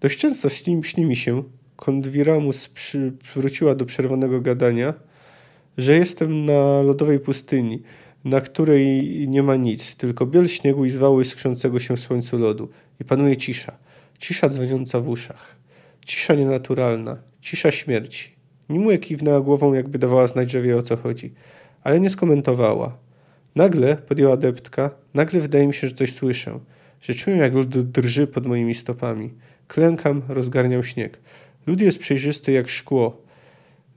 Dość 0.00 0.18
często 0.18 0.48
śni, 0.48 0.80
śni 0.84 1.04
mi 1.04 1.16
się, 1.16 1.42
Kondwiramus 1.76 2.70
wróciła 3.34 3.74
do 3.74 3.84
przerwanego 3.84 4.40
gadania, 4.40 4.94
że 5.78 5.96
jestem 5.96 6.46
na 6.46 6.82
lodowej 6.82 7.20
pustyni– 7.20 7.82
na 8.24 8.40
której 8.40 9.28
nie 9.28 9.42
ma 9.42 9.56
nic, 9.56 9.96
tylko 9.96 10.26
biel 10.26 10.48
śniegu 10.48 10.84
i 10.84 10.90
zwały 10.90 11.24
skrzącego 11.24 11.80
się 11.80 11.96
w 11.96 12.00
słońcu 12.00 12.38
lodu. 12.38 12.68
I 13.00 13.04
panuje 13.04 13.36
cisza. 13.36 13.72
Cisza 14.18 14.48
dzwoniąca 14.48 15.00
w 15.00 15.08
uszach. 15.08 15.56
Cisza 16.06 16.34
nienaturalna. 16.34 17.18
Cisza 17.40 17.70
śmierci. 17.70 18.32
Nimue 18.68 18.98
kiwnęła 18.98 19.40
głową, 19.40 19.72
jakby 19.72 19.98
dawała 19.98 20.26
znać, 20.26 20.50
że 20.50 20.62
wie 20.62 20.76
o 20.76 20.82
co 20.82 20.96
chodzi. 20.96 21.32
Ale 21.82 22.00
nie 22.00 22.10
skomentowała. 22.10 22.98
Nagle, 23.54 23.96
podjęła 23.96 24.36
deptka, 24.36 24.90
nagle 25.14 25.40
wydaje 25.40 25.66
mi 25.66 25.74
się, 25.74 25.88
że 25.88 25.94
coś 25.94 26.12
słyszę. 26.12 26.60
Że 27.00 27.14
czuję, 27.14 27.36
jak 27.36 27.54
lód 27.54 27.68
drży 27.68 28.26
pod 28.26 28.46
moimi 28.46 28.74
stopami. 28.74 29.30
Klękam, 29.68 30.22
rozgarniał 30.28 30.84
śnieg. 30.84 31.20
Lód 31.66 31.80
jest 31.80 31.98
przejrzysty 31.98 32.52
jak 32.52 32.68
szkło 32.68 33.21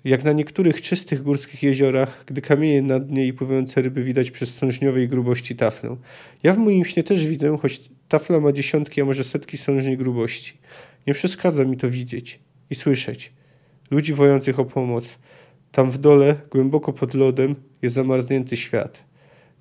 jak 0.06 0.24
na 0.24 0.32
niektórych 0.32 0.82
czystych 0.82 1.24
górskich 1.24 1.64
jeziorach, 1.64 2.24
gdy 2.28 2.42
kamienie 2.42 2.82
na 2.82 3.00
dnie 3.00 3.28
i 3.28 3.34
pływające 3.34 3.82
ryby 3.82 4.04
widać 4.04 4.32
przez 4.32 4.56
sążniowej 4.56 5.08
grubości 5.08 5.56
taflę. 5.56 5.98
Ja 6.44 6.54
w 6.54 6.58
moim 6.58 6.86
śnie 6.86 7.04
też 7.04 7.28
widzę, 7.28 7.58
choć 7.58 7.82
tafla 8.08 8.40
ma 8.40 8.52
dziesiątki, 8.52 9.02
a 9.02 9.06
może 9.06 9.24
setki 9.24 9.58
sążnej 9.58 9.98
grubości. 9.98 10.58
Nie 11.08 11.14
przeszkadza 11.14 11.66
mi 11.66 11.78
to 11.78 11.90
widzieć 11.90 12.40
i 12.70 12.76
słyszeć. 12.76 13.34
Ludzi 13.92 14.14
wojących 14.14 14.60
o 14.60 14.66
pomoc. 14.66 15.18
Tam 15.72 15.92
w 15.92 15.98
dole, 15.98 16.36
głęboko 16.52 16.94
pod 16.94 17.14
lodem, 17.14 17.56
jest 17.82 17.96
zamarznięty 17.96 18.58
świat. 18.58 19.04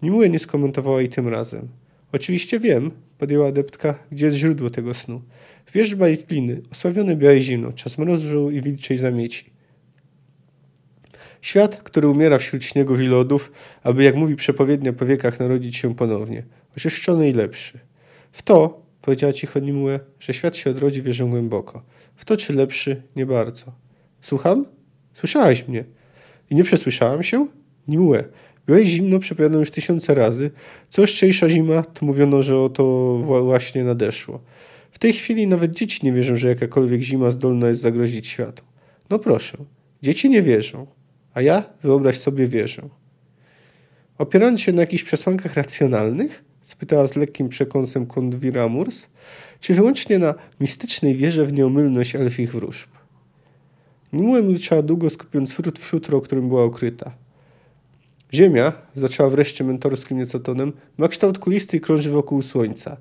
Nimue 0.03 0.29
nie 0.29 0.39
skomentowała 0.39 1.03
i 1.03 1.09
tym 1.09 1.29
razem. 1.29 1.69
Oczywiście 2.13 2.61
wiem, 2.61 2.91
podjęła 3.19 3.49
adeptka, 3.49 3.99
gdzie 4.13 4.27
jest 4.27 4.39
źródło 4.39 4.71
tego 4.71 4.95
snu. 4.95 5.23
Wierzba 5.75 6.09
i 6.09 6.17
tliny, 6.17 6.63
osławione 6.73 7.17
białe 7.17 7.41
zimno, 7.41 7.73
czas 7.73 7.99
mrozu 7.99 8.51
i 8.51 8.63
wilczej 8.63 8.99
zamieci. 8.99 9.54
Świat, 11.45 11.77
który 11.77 12.09
umiera 12.09 12.39
wśród 12.39 12.65
śniegów 12.65 13.01
i 13.01 13.07
lodów, 13.07 13.53
aby, 13.83 14.05
jak 14.05 14.17
mówi 14.17 14.37
przepowiednia 14.37 14.93
po 14.93 15.07
wiekach, 15.07 15.41
narodzić 15.41 15.77
się 15.77 15.95
ponownie, 15.95 16.45
oczyszczony 16.77 17.29
i 17.29 17.33
lepszy. 17.33 17.79
W 18.33 18.43
to, 18.43 18.83
powiedziała 19.03 19.33
cicho 19.33 19.61
Nimue, 19.61 19.99
że 20.21 20.35
świat 20.35 20.57
się 20.57 20.71
odrodzi, 20.71 21.03
wierzę 21.03 21.25
głęboko. 21.25 21.83
W 22.15 22.25
to, 22.25 22.37
czy 22.37 22.53
lepszy, 22.53 23.03
nie 23.17 23.27
bardzo. 23.27 23.73
Słucham? 24.21 24.67
Słyszałaś 25.15 25.69
mnie. 25.69 25.85
I 26.51 26.55
nie 26.55 26.65
przesłyszałam 26.65 27.23
się? 27.23 27.47
Nimue. 27.89 28.25
Byłeś 28.67 28.89
zimno, 28.89 29.19
przepowiadano 29.19 29.61
już 29.61 29.71
tysiące 29.71 30.15
razy. 30.15 30.51
Co 30.89 31.07
szczęśliwsza 31.07 31.49
zima, 31.49 31.83
to 31.83 32.07
mówiono, 32.07 32.43
że 32.43 32.59
oto 32.59 33.17
właśnie 33.23 33.85
nadeszło. 33.85 34.41
W 34.91 34.99
tej 34.99 35.13
chwili 35.13 35.47
nawet 35.47 35.73
dzieci 35.73 36.01
nie 36.03 36.13
wierzą, 36.13 36.37
że 36.37 36.49
jakakolwiek 36.49 37.03
zima 37.03 37.31
zdolna 37.31 37.69
jest 37.69 37.83
zagrozić 37.83 38.27
światu. 38.27 38.65
No 39.11 39.19
proszę, 39.19 39.59
dzieci 40.03 40.31
nie 40.31 40.43
wierzą. 40.43 40.87
A 41.35 41.43
ja, 41.43 41.65
wyobraź 41.83 42.19
sobie, 42.19 42.47
wierzę. 42.47 42.83
Opierając 44.19 44.61
się 44.61 44.73
na 44.73 44.81
jakichś 44.81 45.03
przesłankach 45.05 45.55
racjonalnych? 45.55 46.45
spytała 46.63 47.07
z 47.07 47.17
lekkim 47.17 47.49
przekąsem 47.49 48.07
Kondwira 48.07 48.69
Murs, 48.69 49.07
czy 49.61 49.75
wyłącznie 49.75 50.19
na 50.19 50.35
mistycznej 50.61 51.15
wierze 51.15 51.45
w 51.45 51.53
nieomylność 51.53 52.17
elfich 52.17 52.53
wróżb? 52.53 52.89
Nimue 54.13 54.43
milczała 54.43 54.83
długo, 54.83 55.11
skupiąc 55.11 55.55
w 55.55 55.79
futro, 55.79 56.21
którym 56.21 56.49
była 56.49 56.65
okryta. 56.65 57.13
Ziemia, 58.35 58.73
zaczęła 58.95 59.31
wreszcie 59.31 59.65
mentorskim 59.65 60.19
nieco 60.19 60.41
tonem, 60.41 60.73
ma 60.99 61.09
kształt 61.09 61.39
kulisty 61.39 61.77
i 61.77 61.81
krąży 61.81 62.11
wokół 62.11 62.43
Słońca. 62.43 62.97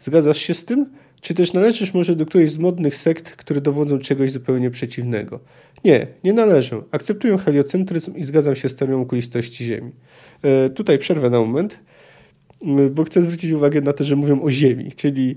Zgadzasz 0.00 0.38
się 0.38 0.54
z 0.54 0.64
tym? 0.64 0.86
Czy 1.26 1.34
też 1.34 1.52
należysz 1.52 1.94
może 1.94 2.16
do 2.16 2.26
którejś 2.26 2.50
z 2.50 2.58
modnych 2.58 2.96
sekt, 2.96 3.30
które 3.30 3.60
dowodzą 3.60 3.98
czegoś 3.98 4.30
zupełnie 4.30 4.70
przeciwnego? 4.70 5.40
Nie, 5.84 6.06
nie 6.24 6.32
należę. 6.32 6.82
Akceptuję 6.90 7.38
heliocentryzm 7.38 8.16
i 8.16 8.24
zgadzam 8.24 8.56
się 8.56 8.68
z 8.68 8.76
teorią 8.76 9.02
okulistości 9.02 9.64
Ziemi. 9.64 9.92
E, 10.42 10.70
tutaj 10.70 10.98
przerwę 10.98 11.30
na 11.30 11.40
moment, 11.40 11.78
bo 12.90 13.04
chcę 13.04 13.22
zwrócić 13.22 13.52
uwagę 13.52 13.80
na 13.80 13.92
to, 13.92 14.04
że 14.04 14.16
mówią 14.16 14.42
o 14.42 14.50
Ziemi, 14.50 14.92
czyli 14.92 15.36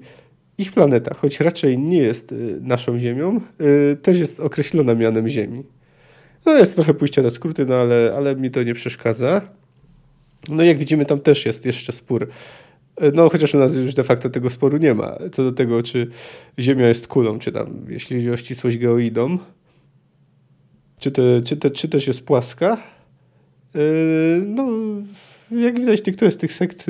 Ich 0.57 0.71
planeta, 0.71 1.13
choć 1.13 1.39
raczej 1.39 1.79
nie 1.79 1.97
jest 1.97 2.31
y, 2.31 2.59
naszą 2.61 2.99
Ziemią, 2.99 3.41
y, 3.91 3.95
też 3.95 4.19
jest 4.19 4.39
określona 4.39 4.95
mianem 4.95 5.27
Ziemi. 5.27 5.63
No 6.45 6.57
jest 6.57 6.75
trochę 6.75 6.93
pójście 6.93 7.21
na 7.21 7.29
skróty, 7.29 7.65
no 7.65 7.75
ale, 7.75 8.13
ale 8.17 8.35
mi 8.35 8.51
to 8.51 8.63
nie 8.63 8.73
przeszkadza. 8.73 9.41
No 10.49 10.63
jak 10.63 10.77
widzimy, 10.77 11.05
tam 11.05 11.19
też 11.19 11.45
jest 11.45 11.65
jeszcze 11.65 11.91
spór. 11.91 12.29
Y, 13.03 13.11
no 13.13 13.29
chociaż 13.29 13.55
u 13.55 13.59
nas 13.59 13.75
już 13.75 13.93
de 13.93 14.03
facto 14.03 14.29
tego 14.29 14.49
sporu 14.49 14.77
nie 14.77 14.93
ma. 14.93 15.17
Co 15.31 15.43
do 15.43 15.51
tego, 15.51 15.83
czy 15.83 16.07
Ziemia 16.59 16.87
jest 16.87 17.07
kulą, 17.07 17.39
czy 17.39 17.51
tam, 17.51 17.85
jeśli 17.89 18.17
chodzi 18.17 18.31
o 18.31 18.37
ścisłość 18.37 18.77
geoidą, 18.77 19.37
czy, 20.99 21.11
te, 21.11 21.41
czy, 21.41 21.57
te, 21.57 21.69
czy 21.69 21.89
też 21.89 22.07
jest 22.07 22.25
płaska. 22.25 22.77
No, 24.45 24.67
jak 25.51 25.79
widać, 25.79 26.05
niektóre 26.05 26.31
z 26.31 26.37
tych 26.37 26.53
sekt 26.53 26.85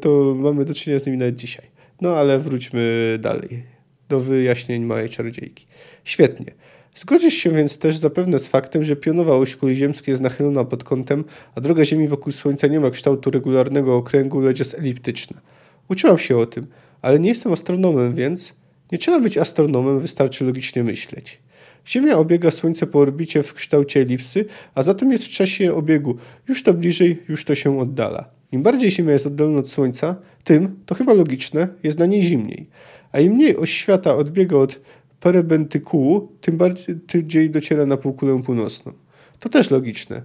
to 0.00 0.34
mamy 0.38 0.64
do 0.64 0.74
czynienia 0.74 1.00
z 1.00 1.06
nimi 1.06 1.18
nawet 1.18 1.36
dzisiaj. 1.36 1.66
No 2.00 2.16
ale 2.16 2.38
wróćmy 2.38 3.18
dalej 3.20 3.62
do 4.08 4.20
wyjaśnień 4.20 4.84
małej 4.84 5.08
czarodziejki. 5.08 5.66
Świetnie. 6.04 6.52
Zgodzisz 6.94 7.34
się 7.34 7.50
więc 7.50 7.78
też 7.78 7.96
zapewne 7.96 8.38
z 8.38 8.48
faktem, 8.48 8.84
że 8.84 8.96
pionowa 8.96 9.36
oś 9.36 9.56
kuli 9.56 9.76
ziemskiej 9.76 10.12
jest 10.12 10.22
nachylona 10.22 10.64
pod 10.64 10.84
kątem, 10.84 11.24
a 11.54 11.60
droga 11.60 11.84
Ziemi 11.84 12.08
wokół 12.08 12.32
Słońca 12.32 12.66
nie 12.66 12.80
ma 12.80 12.90
kształtu 12.90 13.30
regularnego 13.30 13.96
okręgu, 13.96 14.40
lecz 14.40 14.58
jest 14.58 14.74
eliptyczna. 14.74 15.40
Uczyłam 15.88 16.18
się 16.18 16.36
o 16.36 16.46
tym, 16.46 16.66
ale 17.02 17.18
nie 17.18 17.28
jestem 17.28 17.52
astronomem, 17.52 18.14
więc 18.14 18.54
nie 18.92 18.98
trzeba 18.98 19.20
być 19.20 19.38
astronomem, 19.38 20.00
wystarczy 20.00 20.44
logicznie 20.44 20.84
myśleć. 20.84 21.40
Ziemia 21.86 22.18
obiega 22.18 22.50
Słońce 22.50 22.86
po 22.86 22.98
orbicie 22.98 23.42
w 23.42 23.54
kształcie 23.54 24.00
elipsy, 24.00 24.44
a 24.74 24.82
zatem 24.82 25.12
jest 25.12 25.24
w 25.24 25.28
czasie 25.28 25.74
obiegu. 25.74 26.16
Już 26.48 26.62
to 26.62 26.74
bliżej, 26.74 27.22
już 27.28 27.44
to 27.44 27.54
się 27.54 27.80
oddala. 27.80 28.30
Im 28.52 28.62
bardziej 28.62 28.90
Ziemia 28.90 29.12
jest 29.12 29.26
oddalona 29.26 29.58
od 29.58 29.68
Słońca, 29.68 30.16
tym, 30.44 30.76
to 30.86 30.94
chyba 30.94 31.14
logiczne, 31.14 31.68
jest 31.82 31.98
na 31.98 32.06
niej 32.06 32.22
zimniej. 32.22 32.66
A 33.12 33.20
im 33.20 33.32
mniej 33.32 33.56
oś 33.56 33.70
świata 33.70 34.16
odbiega 34.16 34.56
od 34.56 34.80
perebentykułu, 35.24 36.28
tym 36.40 36.56
bardziej 36.56 37.50
dociera 37.50 37.86
na 37.86 37.96
półkulę 37.96 38.42
północną. 38.42 38.92
To 39.40 39.48
też 39.48 39.70
logiczne. 39.70 40.22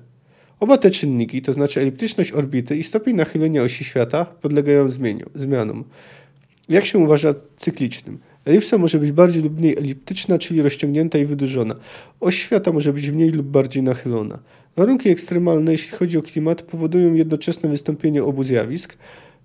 Oba 0.60 0.78
te 0.78 0.92
czynniki, 0.92 1.42
to 1.42 1.54
znaczy 1.54 1.82
eliptyczność 1.82 2.32
orbity 2.32 2.78
i 2.78 2.84
stopień 2.84 3.16
nachylenia 3.16 3.64
osi 3.64 3.84
świata, 3.84 4.26
podlegają 4.26 4.88
zmianom. 5.36 5.84
Jak 6.70 6.86
się 6.86 6.98
uważa 6.98 7.34
cyklicznym? 7.56 8.20
Elipsa 8.46 8.78
może 8.78 9.00
być 9.00 9.12
bardziej 9.12 9.44
lub 9.44 9.60
mniej 9.60 9.78
eliptyczna, 9.78 10.40
czyli 10.40 10.62
rozciągnięta 10.62 11.18
i 11.18 11.26
wydłużona. 11.26 11.76
Oś 12.20 12.42
świata 12.42 12.72
może 12.72 12.94
być 12.94 13.10
mniej 13.10 13.32
lub 13.32 13.48
bardziej 13.48 13.84
nachylona. 13.84 14.40
Warunki 14.76 15.10
ekstremalne, 15.10 15.72
jeśli 15.72 15.98
chodzi 15.98 16.18
o 16.18 16.22
klimat, 16.22 16.62
powodują 16.62 17.14
jednoczesne 17.14 17.70
wystąpienie 17.70 18.24
obu 18.24 18.44
zjawisk, 18.44 18.98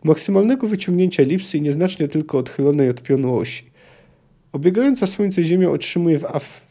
maksymalnego 0.04 0.68
wyciągnięcia 0.68 1.22
elipsy 1.22 1.58
i 1.58 1.62
nieznacznie 1.62 2.08
tylko 2.08 2.38
odchylonej 2.38 2.90
od 2.90 3.02
pionu 3.02 3.36
osi. 3.36 3.73
Obiegająca 4.54 5.06
Słońce 5.06 5.42
Ziemia 5.42 5.70
otrzymuje 5.70 6.18
w, 6.18 6.22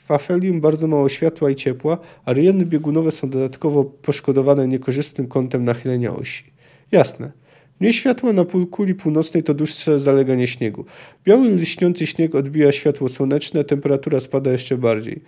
w 0.08 0.12
afelium 0.12 0.62
bardzo 0.62 0.88
mało 0.88 1.10
światła 1.10 1.50
i 1.50 1.56
ciepła, 1.56 1.98
a 2.26 2.34
rejony 2.34 2.66
biegunowe 2.66 3.12
są 3.12 3.30
dodatkowo 3.30 3.84
poszkodowane 3.84 4.68
niekorzystnym 4.68 5.28
kątem 5.28 5.64
nachylenia 5.64 6.16
osi. 6.16 6.44
Jasne. 6.92 7.32
Mniej 7.80 7.94
światła 7.94 8.34
na 8.34 8.46
półkuli 8.46 8.96
północnej 8.96 9.44
to 9.44 9.54
dłuższe 9.54 10.00
zaleganie 10.00 10.48
śniegu. 10.48 10.86
Biały 11.26 11.50
lśniący 11.50 12.08
śnieg 12.08 12.36
odbija 12.36 12.72
światło 12.72 13.10
słoneczne, 13.10 13.64
temperatura 13.64 14.20
spada 14.20 14.52
jeszcze 14.52 14.78
bardziej. 14.78 15.22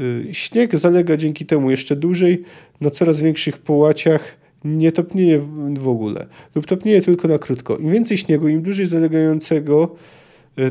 Y, 0.00 0.28
śnieg 0.32 0.76
zalega 0.76 1.16
dzięki 1.16 1.46
temu 1.46 1.70
jeszcze 1.70 1.96
dłużej, 1.96 2.42
na 2.80 2.90
coraz 2.90 3.22
większych 3.22 3.58
połaciach 3.58 4.36
nie 4.64 4.92
topnieje 4.92 5.38
w 5.78 5.88
ogóle 5.88 6.26
lub 6.54 6.66
topnieje 6.66 7.02
tylko 7.02 7.28
na 7.28 7.38
krótko. 7.38 7.76
Im 7.76 7.90
więcej 7.90 8.18
śniegu, 8.18 8.48
im 8.48 8.62
dłużej 8.62 8.86
zalegającego, 8.86 9.96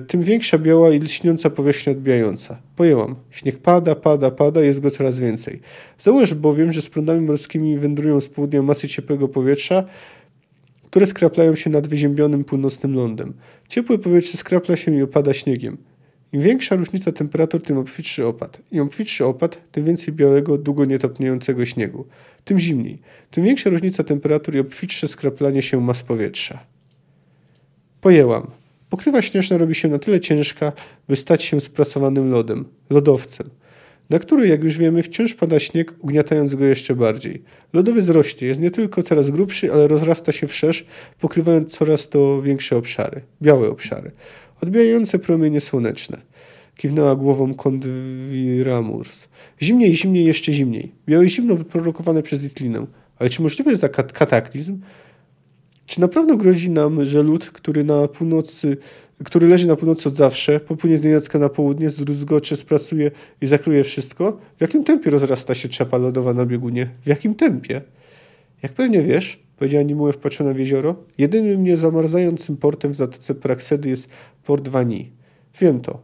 tym 0.08 0.22
większa 0.22 0.58
biała 0.58 0.92
i 0.92 1.00
lśniąca 1.00 1.50
powierzchnia 1.50 1.92
odbijająca. 1.92 2.62
Pojęłam. 2.76 3.16
Śnieg 3.32 3.58
pada, 3.58 3.96
pada, 3.96 4.32
pada, 4.32 4.62
jest 4.62 4.80
go 4.80 4.92
coraz 4.92 5.20
więcej. 5.20 5.60
Załóż 6.00 6.34
bowiem, 6.34 6.74
że 6.74 6.82
z 6.82 6.90
prądami 6.90 7.22
morskimi 7.22 7.78
wędrują 7.78 8.22
z 8.22 8.30
południa 8.30 8.62
masy 8.62 8.88
ciepłego 8.88 9.28
powietrza, 9.28 9.84
które 10.84 11.08
skraplają 11.08 11.56
się 11.56 11.70
nad 11.70 11.88
wyziębionym 11.88 12.44
północnym 12.44 12.96
lądem. 12.96 13.34
Ciepłe 13.68 13.98
powietrze 13.98 14.38
skrapla 14.38 14.76
się 14.76 14.96
i 14.96 15.02
opada 15.02 15.34
śniegiem. 15.34 15.78
Im 16.34 16.42
większa 16.42 16.76
różnica 16.76 17.12
temperatur, 17.12 17.64
tym 17.64 17.78
obfitszy 17.78 18.26
opad. 18.26 18.62
Im 18.72 18.82
obfitszy 18.82 19.26
opad, 19.26 19.62
tym 19.72 19.86
więcej 19.86 20.14
białego, 20.14 20.58
długo 20.58 20.86
nietopniejącego 20.86 21.66
śniegu. 21.66 22.06
Tym 22.44 22.60
zimniej. 22.60 23.00
Tym 23.32 23.44
większa 23.44 23.70
różnica 23.70 24.04
temperatur 24.04 24.56
i 24.56 24.60
obfitsze 24.60 25.08
skraplanie 25.08 25.62
się 25.62 25.82
mas 25.82 26.04
powietrza. 26.04 26.60
Pojęłam. 28.02 28.61
Pokrywa 28.92 29.22
śnieżna 29.22 29.58
robi 29.58 29.76
się 29.76 29.88
na 29.88 30.00
tyle 30.00 30.20
ciężka, 30.20 30.72
by 31.08 31.16
stać 31.16 31.44
się 31.44 31.60
sprasowanym 31.60 32.30
lodem, 32.30 32.66
lodowcem, 32.90 33.50
na 34.10 34.20
który, 34.20 34.48
jak 34.48 34.64
już 34.64 34.78
wiemy, 34.78 35.04
wciąż 35.04 35.34
pada 35.34 35.60
śnieg, 35.60 35.96
ugniatając 36.00 36.56
go 36.56 36.66
jeszcze 36.66 36.96
bardziej. 36.96 37.44
Lodowy 37.74 38.02
zrośnie, 38.02 38.48
jest 38.48 38.60
nie 38.60 38.72
tylko 38.72 39.04
coraz 39.04 39.30
grubszy, 39.30 39.74
ale 39.74 39.88
rozrasta 39.88 40.32
się 40.32 40.48
wszerz, 40.48 40.86
pokrywając 41.20 41.78
coraz 41.78 42.10
to 42.10 42.42
większe 42.42 42.78
obszary, 42.78 43.22
białe 43.42 43.70
obszary 43.70 44.12
odbijające 44.62 45.20
promienie 45.20 45.62
słoneczne. 45.62 46.22
Kiwnęła 46.78 47.16
głową 47.16 47.54
Kondwiramurs. 47.54 49.28
Zimniej, 49.62 49.96
zimniej, 49.96 50.26
jeszcze 50.26 50.54
zimniej. 50.54 50.92
Białe 51.08 51.28
zimno 51.28 51.56
wyprodukowane 51.56 52.24
przez 52.24 52.44
Itlinę. 52.44 52.86
Ale 53.20 53.30
czy 53.30 53.42
możliwy 53.42 53.72
jest 53.72 53.88
kat 53.94 54.14
kataklizm? 54.14 54.82
Czy 55.86 56.02
naprawdę 56.02 56.38
grozi 56.38 56.70
nam, 56.70 57.06
że 57.06 57.24
lód, 57.24 57.46
który 57.46 57.84
na 57.84 58.08
północy, 58.08 58.78
który 59.24 59.48
leży 59.48 59.68
na 59.68 59.76
północy 59.76 60.10
od 60.10 60.16
zawsze, 60.16 60.60
popłynie 60.60 60.98
z 60.98 61.04
nienacka 61.04 61.40
na 61.40 61.50
południe, 61.50 61.90
zdruzgocze, 61.90 62.56
sprasuje 62.56 63.12
i 63.42 63.48
zakryje 63.48 63.84
wszystko? 63.84 64.38
W 64.58 64.62
jakim 64.62 64.84
tempie 64.84 65.10
rozrasta 65.10 65.56
się 65.56 65.70
czapa 65.70 65.98
lodowa 65.98 66.34
na 66.34 66.46
biegunie? 66.46 66.90
W 67.04 67.08
jakim 67.08 67.36
tempie? 67.36 67.82
Jak 68.64 68.74
pewnie 68.74 69.02
wiesz, 69.02 69.40
powiedziała 69.58 69.84
Nimue 69.84 70.12
wpatrzona 70.12 70.54
w 70.54 70.60
jezioro. 70.60 70.96
Jedynym 71.18 71.64
niezamarzającym 71.64 72.58
portem 72.58 72.92
w 72.92 72.96
Zatoce 72.96 73.36
Praksedy 73.36 73.90
jest 73.90 74.10
port 74.44 74.68
Wani. 74.68 75.12
Wiem 75.62 75.82
to. 75.82 76.02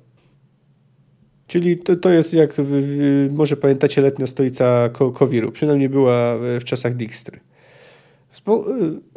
Czyli 1.47 1.77
to, 1.77 1.95
to 1.95 2.09
jest 2.09 2.33
jak, 2.33 2.53
w, 2.53 2.57
w, 2.57 3.29
może 3.33 3.57
pamiętacie, 3.57 4.01
letnia 4.01 4.27
stolica 4.27 4.89
Ko 4.89 5.11
Kowiru. 5.11 5.51
Przynajmniej 5.51 5.89
była 5.89 6.37
w 6.59 6.63
czasach 6.63 6.95
Dijkstry. 6.95 7.39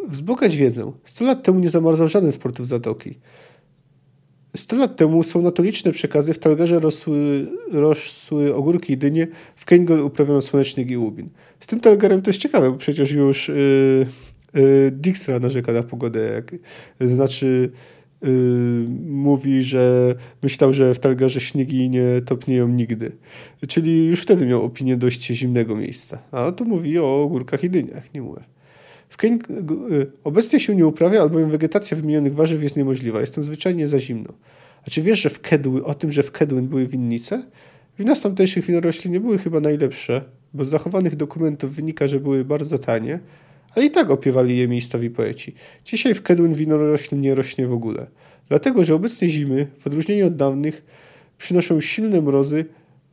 Wzbogać 0.09 0.56
wiedzę. 0.56 0.92
100 1.04 1.24
lat 1.24 1.42
temu 1.42 1.61
nie 1.61 1.70
zamarzał 1.70 2.09
żaden 2.09 2.33
z 2.33 2.37
portów 2.37 2.66
Zatoki. 2.66 3.18
100 4.56 4.76
lat 4.76 4.96
temu 4.96 5.22
są 5.22 5.42
na 5.42 5.50
to 5.50 5.62
liczne 5.62 5.92
przekazy. 5.92 6.33
W 6.33 6.38
Talgarze 6.38 6.80
rosły, 6.80 7.46
rosły 7.72 8.54
ogórki 8.54 8.92
i 8.92 8.96
dynie, 8.96 9.26
w 9.56 9.64
Kengon 9.64 10.00
uprawiono 10.00 10.40
słoneczny 10.40 10.85
giłubin. 10.85 11.28
Z 11.61 11.66
tym 11.66 11.80
Talgarem 11.80 12.22
to 12.22 12.30
jest 12.30 12.40
ciekawe, 12.40 12.70
bo 12.70 12.76
przecież 12.76 13.12
już 13.12 13.48
yy, 13.48 14.06
yy, 14.54 14.90
Dijkstra 14.90 15.38
narzeka 15.38 15.72
na 15.72 15.83
pogodę. 15.83 16.20
Jak, 16.20 16.54
znaczy 17.00 17.70
yy, 18.22 18.28
mówi, 19.06 19.62
że 19.62 20.14
myślał, 20.42 20.72
że 20.72 20.94
w 20.94 20.98
Talgarze 20.98 21.40
śniegi 21.40 21.90
nie 21.90 22.04
topnieją 22.26 22.68
nigdy. 22.68 23.12
Czyli 23.68 24.06
już 24.06 24.22
wtedy 24.22 24.46
miał 24.46 24.64
opinię 24.64 24.96
dość 24.96 25.26
zimnego 25.26 25.76
miejsca. 25.76 26.18
A 26.30 26.52
tu 26.52 26.64
mówi 26.64 26.98
o 26.98 27.22
ogórkach 27.22 27.64
i 27.64 27.70
dyniach, 27.70 28.14
nie 28.14 28.22
mówię. 28.22 28.42
W 29.11 29.25
y, 29.25 30.12
obecnie 30.25 30.61
się 30.61 30.75
nie 30.75 30.87
uprawia, 30.87 31.20
albowiem 31.20 31.51
wegetacja 31.51 31.96
wymienionych 31.96 32.35
warzyw 32.35 32.62
jest 32.62 32.77
niemożliwa. 32.77 33.20
Jest 33.20 33.35
tam 33.35 33.44
zwyczajnie 33.44 33.88
za 33.88 34.01
zimno. 34.01 34.33
A 34.87 34.90
czy 34.90 35.03
wiesz, 35.03 35.20
że 35.20 35.31
w 35.31 35.40
Kedły, 35.40 35.85
o 35.85 35.94
tym, 35.94 36.12
że 36.12 36.23
w 36.23 36.33
Kedwyn 36.33 36.68
były 36.68 36.87
winnice? 36.87 37.42
Wina 37.99 38.14
z 38.14 38.20
tamtejszych 38.20 38.64
winorośli 38.64 39.11
nie 39.11 39.20
były 39.20 39.38
chyba 39.38 39.61
najlepsze, 39.61 40.25
bo 40.55 40.64
z 40.64 40.68
zachowanych 40.68 41.16
dokumentów 41.16 41.75
wynika, 41.75 42.09
że 42.09 42.20
były 42.20 42.44
bardzo 42.44 42.79
tanie, 42.79 43.18
ale 43.75 43.87
i 43.87 43.90
tak 43.90 44.11
opiewali 44.11 44.59
je 44.59 44.68
miejscowi 44.68 45.11
poeci. 45.11 45.55
Dzisiaj 45.85 46.14
w 46.14 46.23
Kedwyn 46.23 46.55
winoroślin 46.55 47.20
nie 47.20 47.35
rośnie 47.35 47.66
w 47.66 47.73
ogóle. 47.73 48.07
Dlatego, 48.49 48.85
że 48.85 48.94
obecne 48.94 49.29
zimy, 49.29 49.66
w 49.79 49.87
odróżnieniu 49.87 50.27
od 50.27 50.37
dawnych, 50.37 50.85
przynoszą 51.38 51.81
silne 51.81 52.20
mrozy, 52.20 52.64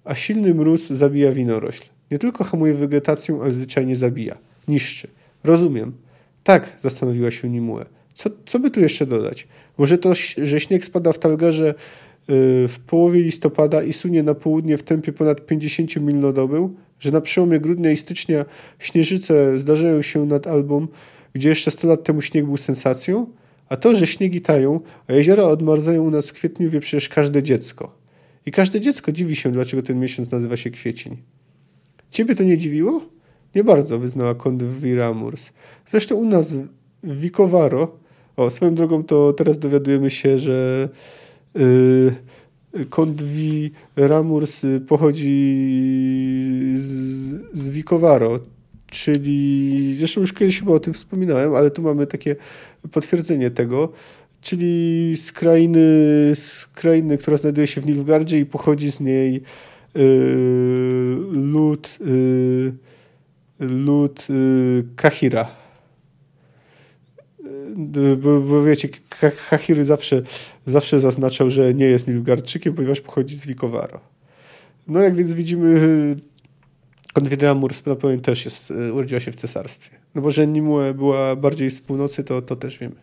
a 0.04 0.16
silny 0.16 0.54
mróz 0.54 0.88
zabija 0.88 1.32
winorośl. 1.32 1.84
Nie 2.12 2.18
tylko 2.18 2.44
hamuje 2.44 2.74
wegetację, 2.74 3.40
ale 3.42 3.52
zwyczajnie 3.54 3.96
zabija. 3.96 4.38
Niszczy. 4.68 5.08
Rozumiem. 5.43 5.93
Tak, 6.43 6.76
zastanowiła 6.80 7.32
się 7.32 7.50
Nimue. 7.50 7.86
Co, 8.13 8.30
co 8.45 8.60
by 8.60 8.71
tu 8.71 8.80
jeszcze 8.80 9.06
dodać? 9.06 9.47
Może 9.78 9.97
to, 9.97 10.13
że 10.43 10.60
śnieg 10.60 10.86
spada 10.86 11.13
w 11.13 11.19
Talgarze 11.19 11.69
y, 11.69 11.73
w 12.67 12.80
połowie 12.88 13.21
listopada 13.21 13.84
i 13.84 13.93
sunie 13.93 14.23
na 14.23 14.36
południe 14.36 14.78
w 14.78 14.84
tempie 14.84 15.13
ponad 15.13 15.45
50 15.45 15.95
mil 15.95 16.19
na 16.19 16.32
dobę? 16.32 16.69
Że 17.00 17.12
na 17.12 17.21
przełomie 17.21 17.60
grudnia 17.60 17.91
i 17.91 17.97
stycznia 17.97 18.45
śnieżyce 18.80 19.60
zdarzają 19.60 20.02
się 20.02 20.26
nad 20.26 20.47
Albą, 20.47 20.88
gdzie 21.34 21.50
jeszcze 21.50 21.71
100 21.71 21.88
lat 21.88 22.04
temu 22.04 22.21
śnieg 22.21 22.45
był 22.45 22.58
sensacją? 22.58 23.28
A 23.69 23.78
to, 23.78 23.95
że 23.95 24.08
śniegi 24.08 24.41
tają, 24.41 24.80
a 25.08 25.13
jeziora 25.13 25.43
odmarzają 25.43 26.04
u 26.04 26.10
nas 26.10 26.30
w 26.30 26.34
kwietniu, 26.34 26.69
wie 26.69 26.80
przecież 26.80 27.10
każde 27.10 27.43
dziecko. 27.43 27.95
I 28.45 28.52
każde 28.52 28.82
dziecko 28.82 29.12
dziwi 29.12 29.36
się, 29.36 29.52
dlaczego 29.52 29.84
ten 29.84 30.00
miesiąc 30.00 30.32
nazywa 30.32 30.58
się 30.58 30.69
kwiecień. 30.69 31.17
Ciebie 32.12 32.36
to 32.36 32.43
nie 32.43 32.58
dziwiło? 32.58 33.16
Nie 33.56 33.64
bardzo, 33.64 34.00
wyznała 34.00 34.36
Konwiramurs. 34.36 35.52
Zresztą 35.90 36.16
u 36.16 36.26
nas 36.26 36.56
w 37.04 37.20
Vicovaro, 37.20 37.98
o 38.38 38.50
swoją 38.50 38.76
drogą 38.76 39.04
to 39.04 39.34
teraz 39.34 39.60
dowiadujemy 39.60 40.10
się, 40.10 40.40
że 40.40 40.90
Kondwi 42.90 43.72
Ramurs 43.96 44.62
pochodzi 44.88 46.76
z, 46.78 47.70
Vicovaro, 47.70 48.40
czyli 48.92 49.96
zresztą 49.98 50.22
już 50.22 50.34
kiedyś 50.34 50.60
chyba 50.60 50.72
o 50.72 50.80
tym 50.80 50.94
wspominałem, 50.94 51.56
ale 51.56 51.72
tu 51.72 51.82
mamy 51.82 52.08
takie 52.08 52.36
potwierdzenie 52.92 53.52
tego, 53.52 53.92
czyli 54.42 55.14
z 55.18 55.32
krainy, 55.32 55.80
z 56.34 56.68
krainy 56.74 57.18
która 57.18 57.38
znajduje 57.38 57.68
się 57.68 57.82
w 57.82 57.86
Nilfgardzie 57.86 58.40
i 58.40 58.46
pochodzi 58.46 58.92
z 58.92 59.00
niej 59.00 59.34
yy, 59.96 60.02
lud, 61.32 62.00
yy, 62.06 62.74
lud 63.60 64.30
yy, 64.30 64.84
Kahira. 64.96 65.48
Yy, 67.96 68.17
bo, 68.17 68.41
bo 68.41 68.63
wiecie, 68.63 68.89
Kahir 69.50 69.86
zawsze, 69.86 70.22
zawsze 70.65 71.00
zaznaczał, 71.00 71.50
że 71.50 71.74
nie 71.74 71.86
jest 71.86 72.08
Nilfgaardczykiem, 72.08 72.74
ponieważ 72.74 73.02
pochodzi 73.02 73.36
z 73.36 73.46
Wikowaro. 73.46 74.00
No 74.88 75.02
jak 75.02 75.15
więc 75.15 75.34
widzimy, 75.34 76.15
Konwidra 77.13 77.56
Murs 77.56 77.82
też 78.22 78.46
jest, 78.46 78.72
urodziła 78.93 79.20
się 79.20 79.32
w 79.32 79.36
cesarstwie. 79.36 79.98
No 80.15 80.22
bo 80.22 80.32
że 80.32 80.48
Nimue 80.48 80.93
była 80.93 81.36
bardziej 81.36 81.70
z 81.70 81.82
północy, 81.82 82.24
to, 82.24 82.41
to 82.41 82.56
też 82.56 82.78
wiemy. 82.78 82.96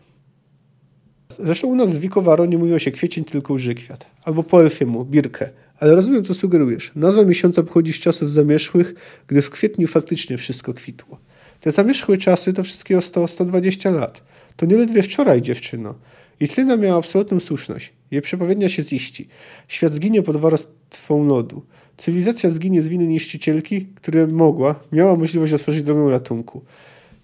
Zresztą 1.29 1.67
u 1.67 1.75
nas 1.75 1.97
w 1.97 1.99
Wikowaro 1.99 2.45
nie 2.45 2.57
mówiło 2.57 2.79
się 2.79 2.91
kwiecień, 2.91 3.25
tylko 3.25 3.53
łżykwiat. 3.53 4.05
Albo 4.23 4.43
po 4.43 4.59
birkę. 5.05 5.49
Ale 5.79 5.95
rozumiem, 5.95 6.23
co 6.23 6.33
sugerujesz. 6.33 6.91
Nazwa 6.95 7.23
miesiąca 7.23 7.63
pochodzi 7.63 7.93
z 7.93 7.99
czasów 7.99 8.31
zamierzchłych, 8.31 8.95
gdy 9.27 9.41
w 9.41 9.49
kwietniu 9.49 9.87
faktycznie 9.87 10.37
wszystko 10.37 10.73
kwitło. 10.73 11.19
Te 11.61 11.71
zamierzchłe 11.71 12.17
czasy 12.17 12.53
to 12.53 12.63
wszystkie 12.63 12.97
o 12.97 12.99
100-120 12.99 13.93
lat. 13.93 14.23
To 14.55 14.65
nie 14.65 14.77
ledwie 14.77 15.03
wczoraj, 15.03 15.41
dziewczyno. 15.41 15.95
I 16.39 16.47
Tlina 16.47 16.77
miała 16.77 16.97
absolutną 16.97 17.39
słuszność. 17.39 17.93
Jej 18.11 18.21
przepowiednia 18.21 18.69
się 18.69 18.83
ziści. 18.83 19.27
Świat 19.67 19.93
zginie 19.93 20.23
pod 20.23 20.37
warstwą 20.37 21.27
lodu. 21.27 21.65
Cywilizacja 21.97 22.49
zginie 22.49 22.81
z 22.81 22.89
winy 22.89 23.07
niszczycielki, 23.07 23.87
która 23.95 24.27
mogła, 24.27 24.79
miała 24.91 25.15
możliwość 25.15 25.53
otworzyć 25.53 25.83
drogę 25.83 26.11
ratunku. 26.11 26.61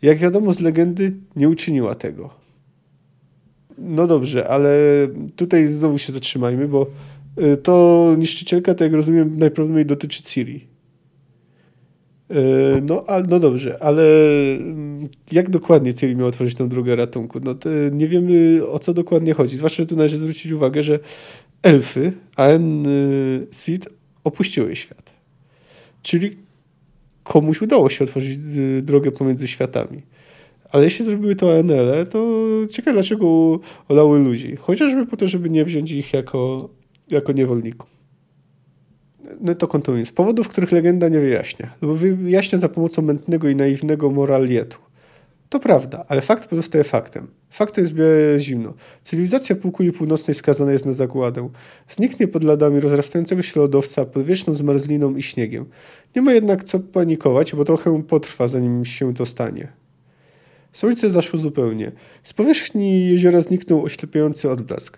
Jak 0.02 0.18
wiadomo 0.18 0.54
z 0.54 0.60
legendy, 0.60 1.14
nie 1.36 1.50
uczyniła 1.50 1.96
tego. 1.96 2.30
No 3.78 4.08
dobrze, 4.08 4.48
ale 4.48 4.78
tutaj 5.36 5.68
znowu 5.68 5.98
się 5.98 6.14
zatrzymajmy, 6.14 6.68
bo 6.68 6.88
to 7.64 8.16
niszczycielka, 8.18 8.74
tak 8.74 8.82
jak 8.82 8.94
rozumiem, 8.94 9.28
najprawdopodobniej 9.28 9.86
dotyczy 9.86 10.24
Ciri. 10.24 10.68
Y, 12.32 12.82
no, 12.82 13.06
no 13.30 13.40
dobrze, 13.40 13.84
ale 13.84 14.04
mm, 14.60 15.10
jak 15.32 15.50
dokładnie 15.50 15.94
Ciri 15.94 16.16
miała 16.16 16.30
otworzyć 16.30 16.56
tą 16.56 16.70
drogę 16.70 16.96
ratunku? 16.96 17.40
No 17.44 17.56
nie 17.92 18.08
wiemy 18.08 18.62
o 18.68 18.80
co 18.80 18.94
dokładnie 18.94 19.34
chodzi. 19.34 19.58
Zwłaszcza, 19.58 19.84
że 19.84 19.88
tu 19.88 19.96
należy 19.96 20.18
zwrócić 20.18 20.52
uwagę, 20.52 20.84
że 20.84 21.00
elfy, 21.64 22.14
Aen 22.36 22.86
Sid 23.52 23.90
opuściły 24.24 24.76
świat. 24.76 25.14
Czyli 26.04 26.38
komuś 27.24 27.62
udało 27.62 27.90
się 27.90 28.04
otworzyć 28.04 28.40
y, 28.58 28.82
drogę 28.82 29.12
pomiędzy 29.12 29.48
światami. 29.48 30.02
Ale 30.72 30.84
jeśli 30.84 31.06
zrobiły 31.06 31.36
to 31.36 31.60
ANL, 31.60 32.08
to 32.10 32.48
ciekawe 32.72 32.94
dlaczego 32.94 33.60
olały 33.88 34.20
ludzi. 34.20 34.56
Chociażby 34.56 35.06
po 35.06 35.18
to, 35.18 35.28
żeby 35.28 35.50
nie 35.50 35.66
wziąć 35.66 35.92
ich 35.92 36.14
jako, 36.14 36.70
jako 37.16 37.32
niewolników. 37.32 37.90
No 39.42 39.56
to 39.56 39.68
kontynuując. 39.68 40.10
Z 40.10 40.12
powodów, 40.12 40.48
których 40.48 40.72
legenda 40.72 41.10
nie 41.10 41.20
wyjaśnia. 41.20 41.74
Lub 41.82 41.98
wyjaśnia 41.98 42.58
za 42.58 42.70
pomocą 42.70 43.02
mętnego 43.02 43.50
i 43.50 43.56
naiwnego 43.56 44.12
moralietu. 44.12 44.78
To 45.50 45.60
prawda, 45.60 46.06
ale 46.08 46.22
fakt 46.22 46.50
pozostaje 46.50 46.84
faktem. 46.84 47.28
Faktem 47.50 47.86
jest 47.86 47.96
zimno. 48.44 48.74
Cywilizacja 49.04 49.56
półkuli 49.56 49.92
północnej 49.92 50.36
skazana 50.36 50.72
jest 50.72 50.86
na 50.86 50.94
zagładę. 50.94 51.50
Zniknie 51.90 52.28
pod 52.28 52.44
ladami 52.44 52.80
rozrastającego 52.80 53.42
się 53.42 53.60
lodowca 53.60 54.06
pod 54.06 54.24
wieczną 54.24 54.54
zmarzliną 54.54 55.16
i 55.16 55.24
śniegiem. 55.24 55.66
Nie 56.16 56.22
ma 56.22 56.34
jednak 56.34 56.64
co 56.64 56.80
panikować, 56.80 57.56
bo 57.56 57.66
trochę 57.66 58.04
potrwa, 58.04 58.48
zanim 58.48 58.86
się 58.86 59.14
to 59.14 59.26
stanie. 59.26 59.68
Słońce 60.74 61.10
zaszło 61.10 61.40
zupełnie. 61.40 61.92
Z 62.24 62.34
powierzchni 62.34 63.08
jeziora 63.08 63.42
zniknął 63.42 63.84
oślepiający 63.84 64.50
odblask. 64.50 64.98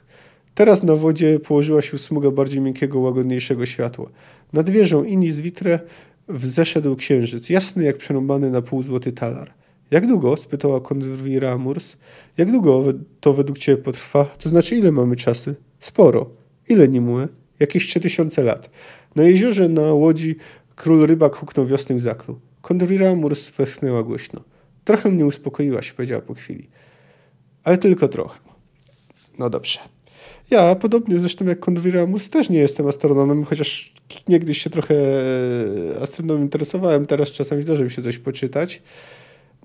Teraz 0.55 0.83
na 0.83 0.95
wodzie 0.95 1.39
położyła 1.39 1.81
się 1.81 1.97
smuga 1.97 2.31
bardziej 2.31 2.61
miękkiego, 2.61 2.99
łagodniejszego 2.99 3.65
światła. 3.65 4.09
Nad 4.53 4.69
wieżą 4.69 5.03
Inis 5.03 5.39
Vitre 5.39 5.79
wzeszedł 6.27 6.95
księżyc, 6.95 7.49
jasny 7.49 7.83
jak 7.83 7.97
przerąbany 7.97 8.51
na 8.51 8.61
pół 8.61 8.81
złoty 8.81 9.11
talar. 9.11 9.53
Jak 9.91 10.07
długo? 10.07 10.37
spytała 10.37 10.81
konwira 10.81 11.51
Amurs. 11.51 11.97
Jak 12.37 12.51
długo 12.51 12.83
to 13.19 13.33
według 13.33 13.57
ciebie 13.57 13.83
potrwa? 13.83 14.25
To 14.25 14.49
znaczy 14.49 14.75
ile 14.75 14.91
mamy 14.91 15.15
czasu? 15.15 15.53
Sporo. 15.79 16.29
Ile 16.69 16.87
Nimue? 16.87 17.27
Jakieś 17.59 17.87
trzy 17.87 17.99
tysiące 17.99 18.43
lat. 18.43 18.69
Na 19.15 19.23
jeziorze 19.23 19.69
na 19.69 19.81
łodzi 19.81 20.35
król 20.75 21.05
rybak 21.05 21.35
huknął 21.35 21.65
wiosny 21.65 21.95
w 21.95 21.99
zaklu. 22.01 22.39
Konwira 22.61 23.09
Amurs 23.09 23.49
westchnęła 23.49 24.03
głośno. 24.03 24.41
Trochę 24.83 25.09
mnie 25.09 25.25
uspokoiłaś, 25.25 25.91
powiedziała 25.91 26.21
po 26.21 26.33
chwili. 26.33 26.69
Ale 27.63 27.77
tylko 27.77 28.07
trochę. 28.07 28.39
No 29.39 29.49
dobrze. 29.49 29.79
Ja, 30.51 30.75
podobnie 30.75 31.17
zresztą 31.17 31.45
jak 31.45 31.59
Konwiramus, 31.59 32.29
też 32.29 32.49
nie 32.49 32.59
jestem 32.59 32.87
astronomem, 32.87 33.43
chociaż 33.43 33.93
niegdyś 34.27 34.61
się 34.61 34.69
trochę 34.69 34.95
astronomią 36.01 36.41
interesowałem, 36.41 37.05
teraz 37.05 37.31
czasami 37.31 37.63
zdarzy 37.63 37.83
mi 37.83 37.91
się 37.91 38.01
coś 38.01 38.17
poczytać. 38.17 38.81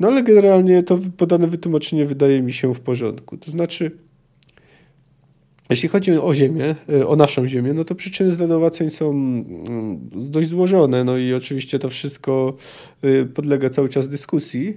No 0.00 0.08
ale 0.08 0.22
generalnie 0.22 0.82
to 0.82 0.98
podane 1.16 1.46
wytłumaczenie 1.46 2.06
wydaje 2.06 2.42
mi 2.42 2.52
się 2.52 2.74
w 2.74 2.80
porządku. 2.80 3.36
To 3.36 3.50
znaczy, 3.50 3.90
jeśli 5.70 5.88
chodzi 5.88 6.12
o 6.12 6.34
Ziemię, 6.34 6.74
o 7.06 7.16
naszą 7.16 7.48
Ziemię, 7.48 7.72
no 7.72 7.84
to 7.84 7.94
przyczyny 7.94 8.32
zlenowaceń 8.32 8.90
są 8.90 9.10
mm, 9.10 9.98
dość 10.12 10.48
złożone, 10.48 11.04
no 11.04 11.16
i 11.16 11.34
oczywiście 11.34 11.78
to 11.78 11.90
wszystko 11.90 12.56
y, 13.04 13.26
podlega 13.34 13.70
cały 13.70 13.88
czas 13.88 14.08
dyskusji 14.08 14.76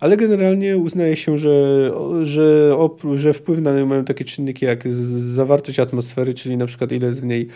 ale 0.00 0.16
generalnie 0.16 0.78
uznaje 0.78 1.16
się, 1.16 1.38
że, 1.38 1.90
że, 2.22 2.76
że 3.14 3.32
wpływ 3.32 3.60
na 3.60 3.78
nią 3.78 3.86
mają 3.86 4.04
takie 4.04 4.24
czynniki 4.24 4.64
jak 4.64 4.88
zawartość 5.18 5.80
atmosfery, 5.80 6.34
czyli 6.34 6.56
na 6.56 6.66
przykład 6.66 6.92
ile 6.92 7.14
z 7.14 7.22
niej 7.22 7.48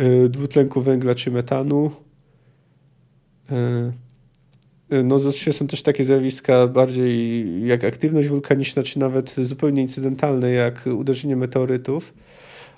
y, 0.00 0.28
dwutlenku 0.28 0.80
węgla 0.80 1.14
czy 1.14 1.30
metanu. 1.30 1.90
Y, 4.92 5.02
no, 5.04 5.18
są 5.32 5.66
też 5.66 5.82
takie 5.82 6.04
zjawiska 6.04 6.66
bardziej 6.66 7.44
jak 7.66 7.84
aktywność 7.84 8.28
wulkaniczna, 8.28 8.82
czy 8.82 8.98
nawet 8.98 9.30
zupełnie 9.30 9.82
incydentalne, 9.82 10.50
jak 10.50 10.86
uderzenie 10.86 11.36
meteorytów. 11.36 12.14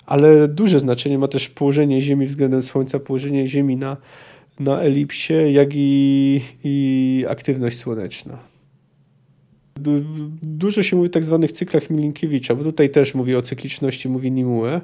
Ale 0.05 0.47
duże 0.47 0.79
znaczenie 0.79 1.17
ma 1.17 1.27
też 1.27 1.49
położenie 1.49 2.01
Ziemi 2.01 2.25
względem 2.25 2.61
Słońca, 2.61 2.99
położenie 2.99 3.47
Ziemi 3.47 3.77
na, 3.77 3.97
na 4.59 4.81
elipsie, 4.81 5.33
jak 5.53 5.69
i, 5.73 6.41
i 6.63 7.25
aktywność 7.29 7.77
słoneczna. 7.77 8.58
Dużo 10.41 10.83
się 10.83 10.95
mówi 10.95 11.09
o 11.09 11.11
tak 11.11 11.23
zwanych 11.23 11.51
cyklach 11.51 11.89
Milinkiewicza, 11.89 12.55
bo 12.55 12.63
tutaj 12.63 12.89
też 12.89 13.15
mówi 13.15 13.35
o 13.35 13.41
cykliczności, 13.41 14.09
mówi 14.09 14.31
Nimue, 14.31 14.67
e, 14.67 14.81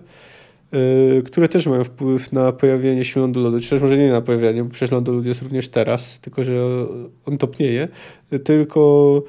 które 1.25 1.47
też 1.49 1.67
mają 1.67 1.83
wpływ 1.83 2.33
na 2.33 2.51
pojawienie 2.51 3.05
się 3.05 3.19
lądu 3.19 3.43
lodu, 3.43 3.59
czy 3.59 3.69
też 3.69 3.81
może 3.81 3.97
nie 3.97 4.09
na 4.09 4.21
pojawianie, 4.21 4.63
bo 4.63 4.69
przecież 4.69 4.91
lądu 4.91 5.13
lodu 5.13 5.27
jest 5.27 5.41
również 5.41 5.69
teraz, 5.69 6.19
tylko 6.19 6.43
że 6.43 6.53
on 7.25 7.37
topnieje, 7.37 7.87
tylko 8.43 9.23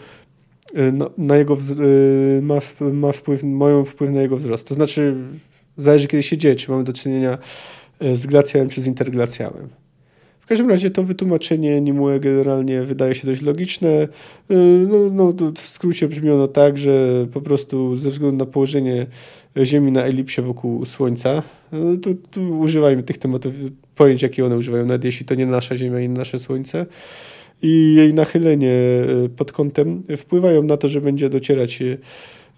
e, 0.75 0.93
na, 0.93 1.11
na 1.19 1.37
jego 1.37 1.55
e, 1.55 2.43
ma, 2.43 2.59
ma 2.93 3.13
wpływ, 3.13 3.45
mają 3.45 3.85
wpływ 3.85 4.11
na 4.11 4.23
jego 4.23 4.37
wzrost. 4.37 4.69
To 4.69 4.75
znaczy, 4.75 5.15
zależy 5.77 6.09
kiedy 6.09 6.23
się 6.23 6.39
dzieje, 6.39 6.57
czy 6.57 6.71
mamy 6.71 6.85
do 6.85 6.93
czynienia 6.93 7.39
z 8.15 8.27
glacjałem 8.27 8.69
czy 8.69 8.83
z 8.83 8.87
interglacjałem. 8.87 9.69
W 10.47 10.49
każdym 10.49 10.71
razie 10.71 10.91
to 10.91 11.03
wytłumaczenie 11.03 11.81
Nimue 11.81 12.21
generalnie 12.21 12.83
wydaje 12.83 13.15
się 13.15 13.27
dość 13.27 13.43
logiczne. 13.43 14.09
Y, 14.51 14.87
no, 14.89 15.11
no, 15.13 15.53
w 15.55 15.61
skrócie 15.61 16.09
brzmi 16.09 16.31
ono 16.31 16.49
tak, 16.49 16.79
że 16.79 17.27
po 17.33 17.41
prostu 17.41 17.97
ze 17.97 18.11
względu 18.11 18.37
na 18.37 18.47
położenie 18.47 19.07
Ziemi 19.65 19.93
na 19.93 20.05
elipsie 20.05 20.43
wokół 20.43 20.85
Słońca, 20.85 21.43
y, 21.95 21.99
to, 21.99 22.11
to 22.31 22.41
używajmy 22.41 23.03
tych 23.03 23.19
tematów, 23.19 23.55
pojęć, 23.95 24.23
jakie 24.23 24.47
one 24.47 24.57
używają, 24.57 24.87
nawet 24.87 25.05
jeśli 25.05 25.27
to 25.27 25.35
nie 25.35 25.47
nasza 25.47 25.77
Ziemia 25.77 26.01
i 26.01 26.09
nasze 26.09 26.39
Słońce, 26.39 26.87
i 27.63 27.95
jej 27.95 28.15
nachylenie 28.15 28.73
y, 29.25 29.29
pod 29.37 29.53
kątem 29.53 30.03
wpływają 30.17 30.63
na 30.63 30.77
to, 30.77 30.89
że 30.89 31.01
będzie 31.01 31.31
docierać 31.31 31.83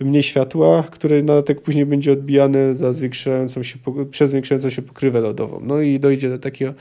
mniej 0.01 0.23
światła, 0.23 0.83
które 0.83 1.23
na 1.23 1.43
tak 1.43 1.61
później 1.61 1.87
będzie 1.87 2.13
odbijane 2.13 2.75
za 2.75 2.93
zwiększającą 2.93 3.63
się, 3.63 3.79
przez 4.11 4.31
zwiększającą 4.31 4.71
się 4.71 4.83
pokrywę 4.83 5.21
lodową. 5.21 5.61
No 5.65 5.81
i 5.81 6.01
dojdzie 6.01 6.29
do 6.29 6.39
takiego 6.39 6.75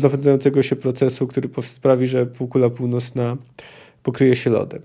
napędzającego 0.00 0.62
się 0.62 0.76
procesu, 0.76 1.26
który 1.26 1.48
sprawi, 1.62 2.06
że 2.08 2.26
półkula 2.26 2.70
północna 2.70 3.36
pokryje 4.02 4.36
się 4.36 4.50
lodem. 4.50 4.82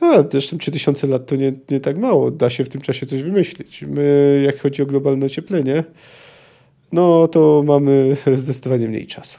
A 0.00 0.24
zresztą 0.30 0.58
3000 0.58 1.06
lat 1.06 1.26
to 1.26 1.36
nie, 1.36 1.52
nie 1.70 1.80
tak 1.80 1.98
mało. 1.98 2.30
Da 2.30 2.50
się 2.50 2.64
w 2.64 2.68
tym 2.68 2.80
czasie 2.80 3.06
coś 3.06 3.22
wymyślić. 3.22 3.82
My, 3.82 4.42
jak 4.46 4.60
chodzi 4.60 4.82
o 4.82 4.86
globalne 4.86 5.26
ocieplenie, 5.26 5.84
no 6.92 7.28
to 7.28 7.62
mamy 7.66 8.16
zdecydowanie 8.36 8.88
mniej 8.88 9.06
czasu. 9.06 9.38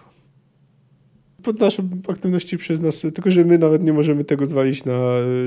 Pod 1.43 1.59
naszą 1.59 1.89
aktywności 2.07 2.57
przez 2.57 2.81
nas, 2.81 3.01
tylko 3.01 3.31
że 3.31 3.45
my 3.45 3.57
nawet 3.57 3.83
nie 3.83 3.93
możemy 3.93 4.23
tego 4.23 4.45
zwalić 4.45 4.85
na 4.85 4.97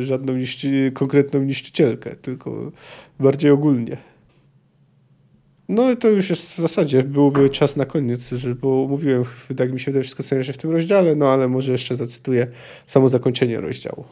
żadną 0.00 0.36
niszczy, 0.36 0.92
konkretną 0.94 1.42
niszczycielkę, 1.42 2.16
tylko 2.16 2.72
bardziej 3.20 3.50
ogólnie. 3.50 3.96
No 5.68 5.96
to 5.96 6.08
już 6.08 6.30
jest 6.30 6.54
w 6.54 6.58
zasadzie, 6.58 7.02
byłby 7.02 7.50
czas 7.50 7.76
na 7.76 7.86
koniec, 7.86 8.30
bo 8.60 8.86
mówiłem, 8.88 9.24
tak 9.56 9.72
mi 9.72 9.80
się 9.80 9.84
wydaje, 9.84 10.02
wszystko 10.02 10.22
co 10.22 10.42
się 10.42 10.52
w 10.52 10.58
tym 10.58 10.70
rozdziale, 10.70 11.14
no 11.14 11.28
ale 11.28 11.48
może 11.48 11.72
jeszcze 11.72 11.94
zacytuję 11.94 12.46
samo 12.86 13.08
zakończenie 13.08 13.60
rozdziału. 13.60 14.04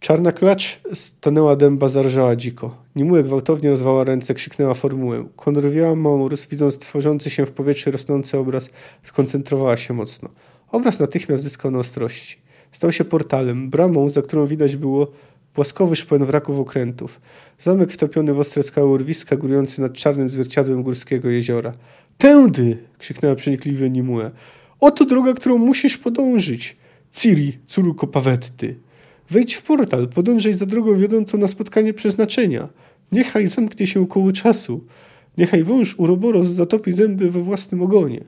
Czarna 0.00 0.32
klacz 0.32 0.80
stanęła 0.94 1.56
dęba, 1.56 1.88
zarżała 1.88 2.36
dziko. 2.36 2.76
Nimułek 2.96 3.26
gwałtownie 3.26 3.70
rozwała 3.70 4.04
ręce, 4.04 4.34
krzyknęła 4.34 4.74
formułę. 4.74 5.24
Konrwiała 5.36 5.94
Maurus, 5.94 6.46
widząc 6.46 6.78
tworzący 6.78 7.30
się 7.30 7.46
w 7.46 7.52
powietrzu 7.52 7.90
rosnący 7.90 8.38
obraz, 8.38 8.70
skoncentrowała 9.02 9.76
się 9.76 9.94
mocno. 9.94 10.28
Obraz 10.68 11.00
natychmiast 11.00 11.42
zyskał 11.42 11.70
na 11.70 11.78
ostrości. 11.78 12.36
Stał 12.72 12.92
się 12.92 13.04
portalem, 13.04 13.70
bramą, 13.70 14.08
za 14.08 14.22
którą 14.22 14.46
widać 14.46 14.76
było 14.76 15.12
płaskowy 15.54 15.96
szpen 15.96 16.24
wraków 16.24 16.58
okrętów. 16.58 17.20
Zamek 17.58 17.92
wtopiony 17.92 18.34
w 18.34 18.40
ostre 18.40 18.62
skały 18.62 18.88
urwiska, 18.88 19.36
górujący 19.36 19.80
nad 19.80 19.92
czarnym 19.92 20.28
zwierciadłem 20.28 20.82
górskiego 20.82 21.28
jeziora. 21.28 21.72
Tędy! 22.18 22.78
krzyknęła 22.98 23.34
przenikliwie 23.34 23.90
Nimue. 23.90 24.30
Oto 24.80 25.04
droga, 25.04 25.32
którą 25.32 25.58
musisz 25.58 25.98
podążyć. 25.98 26.76
Ciri, 27.10 27.58
córko 27.66 28.06
Pawetty. 28.06 28.76
Wejdź 29.30 29.54
w 29.54 29.62
portal, 29.62 30.08
podążaj 30.08 30.52
za 30.52 30.66
drogą 30.66 30.96
wiodącą 30.96 31.38
na 31.38 31.48
spotkanie 31.48 31.94
przeznaczenia. 31.94 32.68
Niechaj 33.12 33.46
zamknie 33.46 33.86
się 33.86 34.06
koło 34.06 34.32
czasu. 34.32 34.84
Niechaj 35.38 35.64
wąż 35.64 35.98
uroboros 35.98 36.46
zatopi 36.46 36.92
zęby 36.92 37.30
we 37.30 37.40
własnym 37.40 37.82
ogonie. 37.82 38.24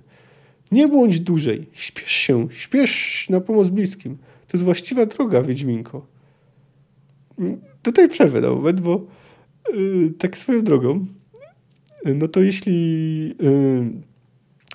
Nie 0.73 0.89
bądź 0.89 1.21
dłużej. 1.21 1.67
Śpiesz 1.73 2.13
się, 2.13 2.49
śpiesz 2.51 3.27
na 3.31 3.41
pomoc 3.41 3.69
bliskim. 3.69 4.17
To 4.47 4.57
jest 4.57 4.65
właściwa 4.65 5.07
droga, 5.07 5.43
Wiedźminko. 5.43 6.14
Tutaj 7.83 8.09
przerwę 8.09 8.41
na 8.41 8.51
moment, 8.51 8.81
bo 8.81 9.07
yy, 9.75 10.11
tak 10.19 10.39
swoją 10.39 10.63
drogą, 10.63 11.07
yy, 12.05 12.15
no 12.15 12.29
to 12.29 12.43
jeśli 12.43 13.29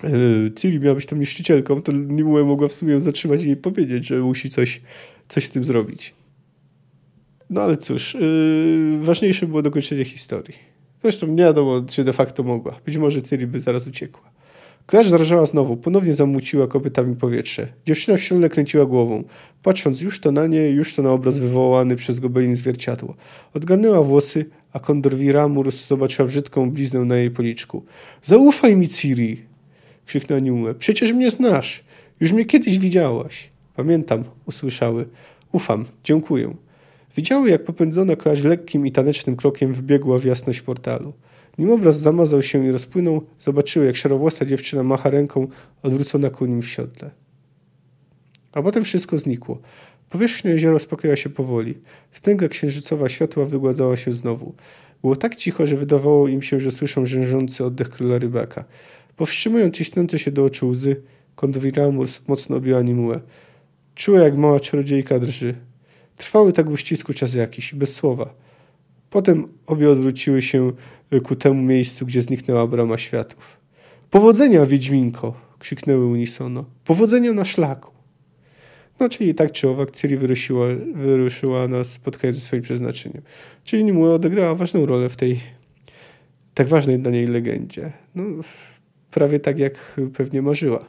yy, 0.02 0.52
Ciri 0.56 0.80
miała 0.80 0.94
być 0.94 1.06
tam 1.06 1.20
niszczycielką, 1.20 1.82
to 1.82 1.92
nie 1.92 2.24
mogła 2.24 2.68
w 2.68 2.72
sumie 2.72 3.00
zatrzymać 3.00 3.44
i 3.44 3.56
powiedzieć, 3.56 4.06
że 4.06 4.18
musi 4.18 4.50
coś, 4.50 4.80
coś 5.28 5.44
z 5.44 5.50
tym 5.50 5.64
zrobić. 5.64 6.14
No 7.50 7.62
ale 7.62 7.76
cóż, 7.76 8.14
yy, 8.14 8.98
ważniejsze 9.00 9.46
było 9.46 9.62
dokończenie 9.62 10.04
historii. 10.04 10.54
Zresztą 11.02 11.26
nie 11.26 11.42
wiadomo, 11.42 11.80
czy 11.80 12.04
de 12.04 12.12
facto 12.12 12.42
mogła. 12.42 12.80
Być 12.86 12.96
może 12.96 13.22
Ciri 13.22 13.46
by 13.46 13.60
zaraz 13.60 13.86
uciekła. 13.86 14.30
Klacz 14.90 15.06
zarżała 15.06 15.46
znowu, 15.46 15.76
ponownie 15.76 16.12
zamuciła 16.12 16.66
kopytami 16.66 17.16
powietrze. 17.16 17.68
Dziewczyna 17.86 18.16
w 18.16 18.20
środle 18.20 18.48
kręciła 18.48 18.86
głową, 18.86 19.24
patrząc 19.62 20.00
już 20.00 20.20
to 20.20 20.32
na 20.32 20.46
nie, 20.46 20.70
już 20.70 20.94
to 20.94 21.02
na 21.02 21.10
obraz 21.10 21.38
wywołany 21.38 21.96
przez 21.96 22.20
gobelin 22.20 22.56
zwierciadło. 22.56 23.14
Odgarnęła 23.54 24.02
włosy, 24.02 24.44
a 24.72 24.80
Kondorwi 24.80 25.32
Ramurs 25.32 25.86
zobaczyła 25.86 26.28
brzydką 26.28 26.70
bliznę 26.70 27.00
na 27.00 27.16
jej 27.16 27.30
policzku. 27.30 27.84
Zaufaj 28.22 28.76
mi, 28.76 28.88
Ciri! 28.88 29.42
krzyknęła 30.06 30.40
Niue. 30.40 30.74
Przecież 30.78 31.12
mnie 31.12 31.30
znasz. 31.30 31.84
Już 32.20 32.32
mnie 32.32 32.44
kiedyś 32.44 32.78
widziałaś. 32.78 33.50
Pamiętam, 33.76 34.24
usłyszały. 34.46 35.08
Ufam, 35.52 35.84
dziękuję. 36.04 36.54
Widziały, 37.16 37.50
jak 37.50 37.64
popędzona 37.64 38.16
klacz 38.16 38.44
lekkim 38.44 38.86
i 38.86 38.92
tanecznym 38.92 39.36
krokiem 39.36 39.72
wbiegła 39.72 40.18
w 40.18 40.24
jasność 40.24 40.60
portalu. 40.60 41.12
Nim 41.58 41.70
obraz 41.70 42.00
zamazał 42.00 42.42
się 42.42 42.66
i 42.66 42.70
rozpłynął, 42.70 43.22
zobaczyły, 43.38 43.86
jak 43.86 43.96
szarowłosa 43.96 44.44
dziewczyna 44.44 44.82
macha 44.82 45.10
ręką 45.10 45.48
odwrócona 45.82 46.30
ku 46.30 46.46
nim 46.46 46.62
w 46.62 46.68
siodle. 46.68 47.10
A 48.52 48.62
potem 48.62 48.84
wszystko 48.84 49.18
znikło. 49.18 49.60
Powierzchnia 50.08 50.50
jeziora 50.50 50.76
uspokoiła 50.76 51.16
się 51.16 51.30
powoli. 51.30 51.74
Stęga 52.10 52.48
księżycowa 52.48 53.08
światła 53.08 53.44
wygładzała 53.44 53.96
się 53.96 54.12
znowu. 54.12 54.54
Było 55.00 55.16
tak 55.16 55.36
cicho, 55.36 55.66
że 55.66 55.76
wydawało 55.76 56.28
im 56.28 56.42
się, 56.42 56.60
że 56.60 56.70
słyszą 56.70 57.06
rzężący 57.06 57.64
oddech 57.64 57.90
króla 57.90 58.18
rybaka. 58.18 58.64
Powstrzymując 59.16 59.74
cisnące 59.74 60.18
się 60.18 60.30
do 60.30 60.44
oczu 60.44 60.68
łzy, 60.68 61.02
Kondwiramurs 61.34 62.20
mocno 62.28 62.56
objęła 62.56 62.82
Nimułę. 62.82 63.20
Czuła, 63.94 64.20
jak 64.20 64.36
mała 64.36 64.60
czarodziejka 64.60 65.18
drży. 65.18 65.54
Trwały 66.16 66.52
tak 66.52 66.70
w 66.70 66.72
uścisku 66.72 67.12
czas 67.12 67.34
jakiś, 67.34 67.74
bez 67.74 67.94
słowa. 67.94 68.34
Potem 69.10 69.48
obie 69.66 69.90
odwróciły 69.90 70.42
się 70.42 70.72
ku 71.22 71.36
temu 71.36 71.62
miejscu, 71.62 72.06
gdzie 72.06 72.22
zniknęła 72.22 72.66
brama 72.66 72.98
światów. 72.98 73.60
Powodzenia, 74.10 74.66
Wiedźminko! 74.66 75.50
krzyknęły 75.58 76.06
unisono. 76.06 76.64
Powodzenia 76.84 77.32
na 77.32 77.44
szlaku! 77.44 77.92
No, 79.00 79.08
czyli 79.08 79.34
tak 79.34 79.52
czy 79.52 79.68
owak 79.68 79.90
Ciri 79.90 80.16
wyruszyła, 80.16 80.66
wyruszyła 80.94 81.68
na 81.68 81.84
spotkanie 81.84 82.32
ze 82.32 82.40
swoim 82.40 82.62
przeznaczeniem. 82.62 83.22
Czyli 83.64 83.84
Nimue 83.84 84.14
odegrała 84.14 84.54
ważną 84.54 84.86
rolę 84.86 85.08
w 85.08 85.16
tej 85.16 85.40
tak 86.54 86.68
ważnej 86.68 86.98
dla 86.98 87.10
niej 87.10 87.26
legendzie. 87.26 87.92
No, 88.14 88.24
prawie 89.10 89.40
tak, 89.40 89.58
jak 89.58 90.00
pewnie 90.14 90.42
marzyła. 90.42 90.84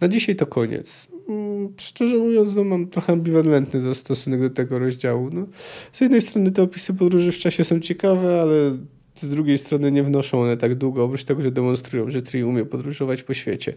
Na 0.00 0.08
dzisiaj 0.08 0.36
to 0.36 0.46
koniec. 0.46 1.08
Mm, 1.28 1.72
szczerze 1.78 2.16
mówiąc, 2.16 2.54
no, 2.54 2.64
mam 2.64 2.86
trochę 2.86 3.12
ambiwalentny 3.12 3.94
stosunek 3.94 4.40
do 4.40 4.50
tego 4.50 4.78
rozdziału. 4.78 5.30
No, 5.32 5.46
z 5.92 6.00
jednej 6.00 6.20
strony 6.20 6.52
te 6.52 6.62
opisy 6.62 6.94
podróży 6.94 7.32
w 7.32 7.38
czasie 7.38 7.64
są 7.64 7.80
ciekawe, 7.80 8.42
ale 8.42 8.76
z 9.14 9.28
drugiej 9.28 9.58
strony 9.58 9.92
nie 9.92 10.02
wnoszą 10.02 10.42
one 10.42 10.56
tak 10.56 10.74
długo, 10.74 11.04
oprócz 11.04 11.24
tego, 11.24 11.42
że 11.42 11.50
demonstrują, 11.50 12.10
że 12.10 12.22
Tri 12.22 12.44
umie 12.44 12.64
podróżować 12.64 13.22
po 13.22 13.34
świecie. 13.34 13.74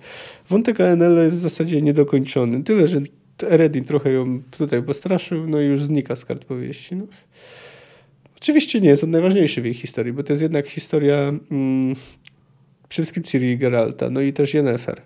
Wątek 0.49 0.81
ANL 0.81 1.17
jest 1.25 1.37
w 1.37 1.41
zasadzie 1.41 1.81
niedokończony. 1.81 2.63
Tyle, 2.63 2.87
że 2.87 3.01
Eredin 3.43 3.83
trochę 3.83 4.11
ją 4.11 4.41
tutaj 4.57 4.83
postraszył, 4.83 5.47
no 5.47 5.61
i 5.61 5.65
już 5.65 5.83
znika 5.83 6.15
z 6.15 6.25
kart 6.25 6.45
powieści. 6.45 6.95
No. 6.95 7.05
Oczywiście 8.41 8.81
nie 8.81 8.89
jest 8.89 9.03
on 9.03 9.11
najważniejszy 9.11 9.61
w 9.61 9.65
jej 9.65 9.73
historii, 9.73 10.13
bo 10.13 10.23
to 10.23 10.33
jest 10.33 10.41
jednak 10.41 10.67
historia 10.67 11.17
mm, 11.51 11.95
przede 12.89 13.03
wszystkim 13.03 13.23
Ciri 13.23 13.51
i 13.51 13.57
Geralta, 13.57 14.09
no 14.09 14.21
i 14.21 14.33
też 14.33 14.53
Yennefer. 14.53 15.01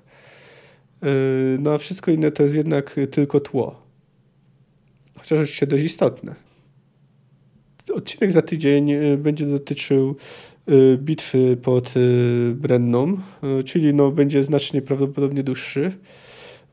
Yy, 1.01 1.57
no 1.59 1.73
a 1.73 1.77
wszystko 1.77 2.11
inne 2.11 2.31
to 2.31 2.43
jest 2.43 2.55
jednak 2.55 2.95
tylko 3.11 3.39
tło. 3.39 3.81
Chociaż 5.17 5.39
oczywiście 5.39 5.67
dość 5.67 5.83
istotne. 5.83 6.35
Odcinek 7.93 8.31
za 8.31 8.41
tydzień 8.41 8.87
yy, 8.87 9.17
będzie 9.17 9.45
dotyczył 9.45 10.15
yy, 10.67 10.97
bitwy 10.97 11.57
pod 11.61 11.93
Brenną, 12.55 13.17
czyli 13.65 13.93
no 13.93 14.11
będzie 14.11 14.43
znacznie 14.43 14.81
prawdopodobnie 14.81 15.43
dłuższy, 15.43 15.91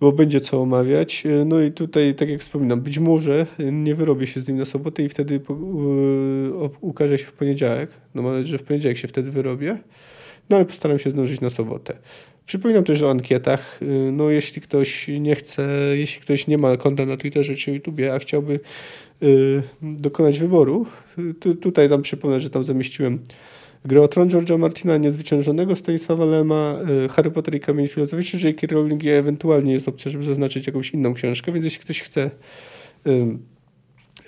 bo 0.01 0.13
będzie 0.13 0.41
co 0.41 0.63
omawiać. 0.63 1.25
No 1.47 1.61
i 1.61 1.73
tutaj, 1.73 2.15
tak 2.15 2.29
jak 2.29 2.41
wspominam, 2.41 2.81
być 2.81 2.99
może 2.99 3.47
nie 3.73 3.95
wyrobię 3.95 4.27
się 4.27 4.41
z 4.41 4.49
nim 4.49 4.57
na 4.57 4.65
sobotę 4.65 5.03
i 5.03 5.09
wtedy 5.09 5.41
ukaże 6.81 7.19
się 7.19 7.25
w 7.25 7.33
poniedziałek. 7.33 7.91
No 8.15 8.23
mam 8.23 8.33
nadzieję, 8.33 8.51
że 8.51 8.59
w 8.59 8.63
poniedziałek 8.63 8.99
się 8.99 9.09
wtedy 9.09 9.31
wyrobię. 9.31 9.79
No 10.51 10.57
ale 10.57 10.67
postaram 10.67 10.99
się 10.99 11.11
zdążyć 11.11 11.41
na 11.41 11.51
sobotę. 11.51 11.97
Przypominam 12.49 12.85
też 12.85 13.03
o 13.03 13.11
ankietach. 13.11 13.83
Y, 13.83 14.13
no, 14.13 14.31
jeśli 14.31 14.63
ktoś 14.63 15.09
nie 15.21 15.35
chce, 15.35 15.73
jeśli 15.95 16.21
ktoś 16.21 16.47
nie 16.47 16.59
ma 16.59 16.77
konta 16.77 17.07
na 17.07 17.17
Twitterze 17.17 17.55
czy 17.55 17.73
YouTubie, 17.73 18.15
a 18.15 18.19
chciałby 18.19 18.61
y, 19.23 19.63
dokonać 19.83 20.39
wyboru, 20.39 20.87
y, 21.47 21.55
tutaj 21.55 21.89
tam 21.89 22.03
przypomnę, 22.03 22.41
że 22.41 22.51
tam 22.51 22.65
zamieściłem 22.65 23.19
grę 23.85 24.03
o 24.03 24.09
Tron 24.09 24.29
George'a 24.29 24.59
Martina, 24.59 24.97
Niezwyciężonego 24.97 25.77
Stanisława 25.77 26.25
Lema, 26.25 26.79
Harry 27.11 27.31
Potter 27.31 27.55
i 27.55 27.61
Kamień 27.61 27.89
Filozoficzny 27.89 28.41
J.K. 28.41 28.67
Rowling 28.71 29.05
i 29.05 29.09
ewentualnie 29.09 29.73
jest 29.73 29.89
opcja, 29.89 30.11
żeby 30.11 30.25
zaznaczyć 30.25 30.67
jakąś 30.67 30.91
inną 30.91 31.15
książkę, 31.15 31.53
więc 31.53 31.65
jeśli 31.65 31.81
ktoś 31.81 32.03
chce 32.03 32.31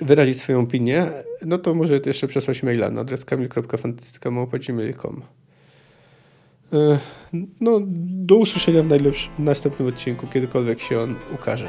wyrazić 0.00 0.40
swoją 0.40 0.60
opinię, 0.60 1.06
no 1.46 1.58
to 1.58 1.74
może 1.74 2.00
jeszcze 2.06 2.26
przesłać 2.26 2.62
maila 2.62 2.90
na 2.90 3.00
adres 3.00 3.24
kamil.fantastyka.gmail.com 3.24 5.22
no, 7.60 7.80
do 8.00 8.36
usłyszenia 8.36 8.82
w 8.82 8.86
najlepszym, 8.86 9.32
następnym 9.38 9.88
odcinku, 9.88 10.26
kiedykolwiek 10.26 10.80
się 10.80 11.00
on 11.00 11.14
ukaże. 11.34 11.68